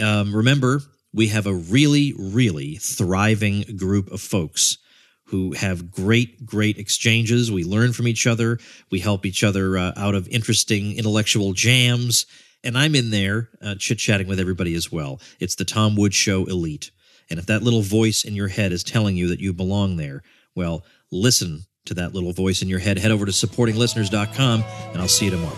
um, 0.01 0.35
remember, 0.35 0.81
we 1.13 1.27
have 1.27 1.45
a 1.45 1.53
really, 1.53 2.13
really 2.17 2.75
thriving 2.75 3.77
group 3.77 4.11
of 4.11 4.21
folks 4.21 4.77
who 5.25 5.53
have 5.53 5.91
great, 5.91 6.45
great 6.45 6.77
exchanges. 6.77 7.51
We 7.51 7.63
learn 7.63 7.93
from 7.93 8.07
each 8.07 8.27
other. 8.27 8.59
We 8.89 8.99
help 8.99 9.25
each 9.25 9.43
other 9.43 9.77
uh, 9.77 9.93
out 9.95 10.13
of 10.13 10.27
interesting 10.27 10.97
intellectual 10.97 11.53
jams. 11.53 12.25
And 12.63 12.77
I'm 12.77 12.95
in 12.95 13.11
there 13.11 13.49
uh, 13.61 13.75
chit 13.79 13.97
chatting 13.97 14.27
with 14.27 14.39
everybody 14.39 14.75
as 14.75 14.91
well. 14.91 15.21
It's 15.39 15.55
the 15.55 15.65
Tom 15.65 15.95
Wood 15.95 16.13
Show 16.13 16.45
Elite. 16.45 16.91
And 17.29 17.39
if 17.39 17.45
that 17.45 17.63
little 17.63 17.81
voice 17.81 18.25
in 18.25 18.35
your 18.35 18.49
head 18.49 18.73
is 18.73 18.83
telling 18.83 19.15
you 19.15 19.29
that 19.29 19.39
you 19.39 19.53
belong 19.53 19.95
there, 19.95 20.21
well, 20.53 20.83
listen 21.11 21.61
to 21.85 21.93
that 21.93 22.13
little 22.13 22.33
voice 22.33 22.61
in 22.61 22.67
your 22.67 22.79
head. 22.79 22.99
Head 22.99 23.11
over 23.11 23.25
to 23.25 23.31
supportinglisteners.com, 23.31 24.63
and 24.91 25.01
I'll 25.01 25.07
see 25.07 25.25
you 25.25 25.31
tomorrow. 25.31 25.57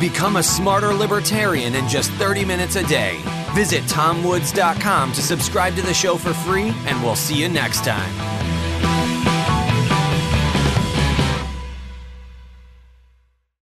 Become 0.00 0.36
a 0.36 0.42
smarter 0.42 0.94
libertarian 0.94 1.74
in 1.74 1.86
just 1.86 2.10
30 2.12 2.46
minutes 2.46 2.76
a 2.76 2.86
day. 2.86 3.39
Visit 3.54 3.84
tomwoods.com 3.84 5.12
to 5.12 5.22
subscribe 5.22 5.74
to 5.76 5.82
the 5.82 5.94
show 5.94 6.16
for 6.16 6.32
free, 6.32 6.72
and 6.86 7.02
we'll 7.02 7.16
see 7.16 7.40
you 7.40 7.48
next 7.48 7.84
time. 7.84 8.39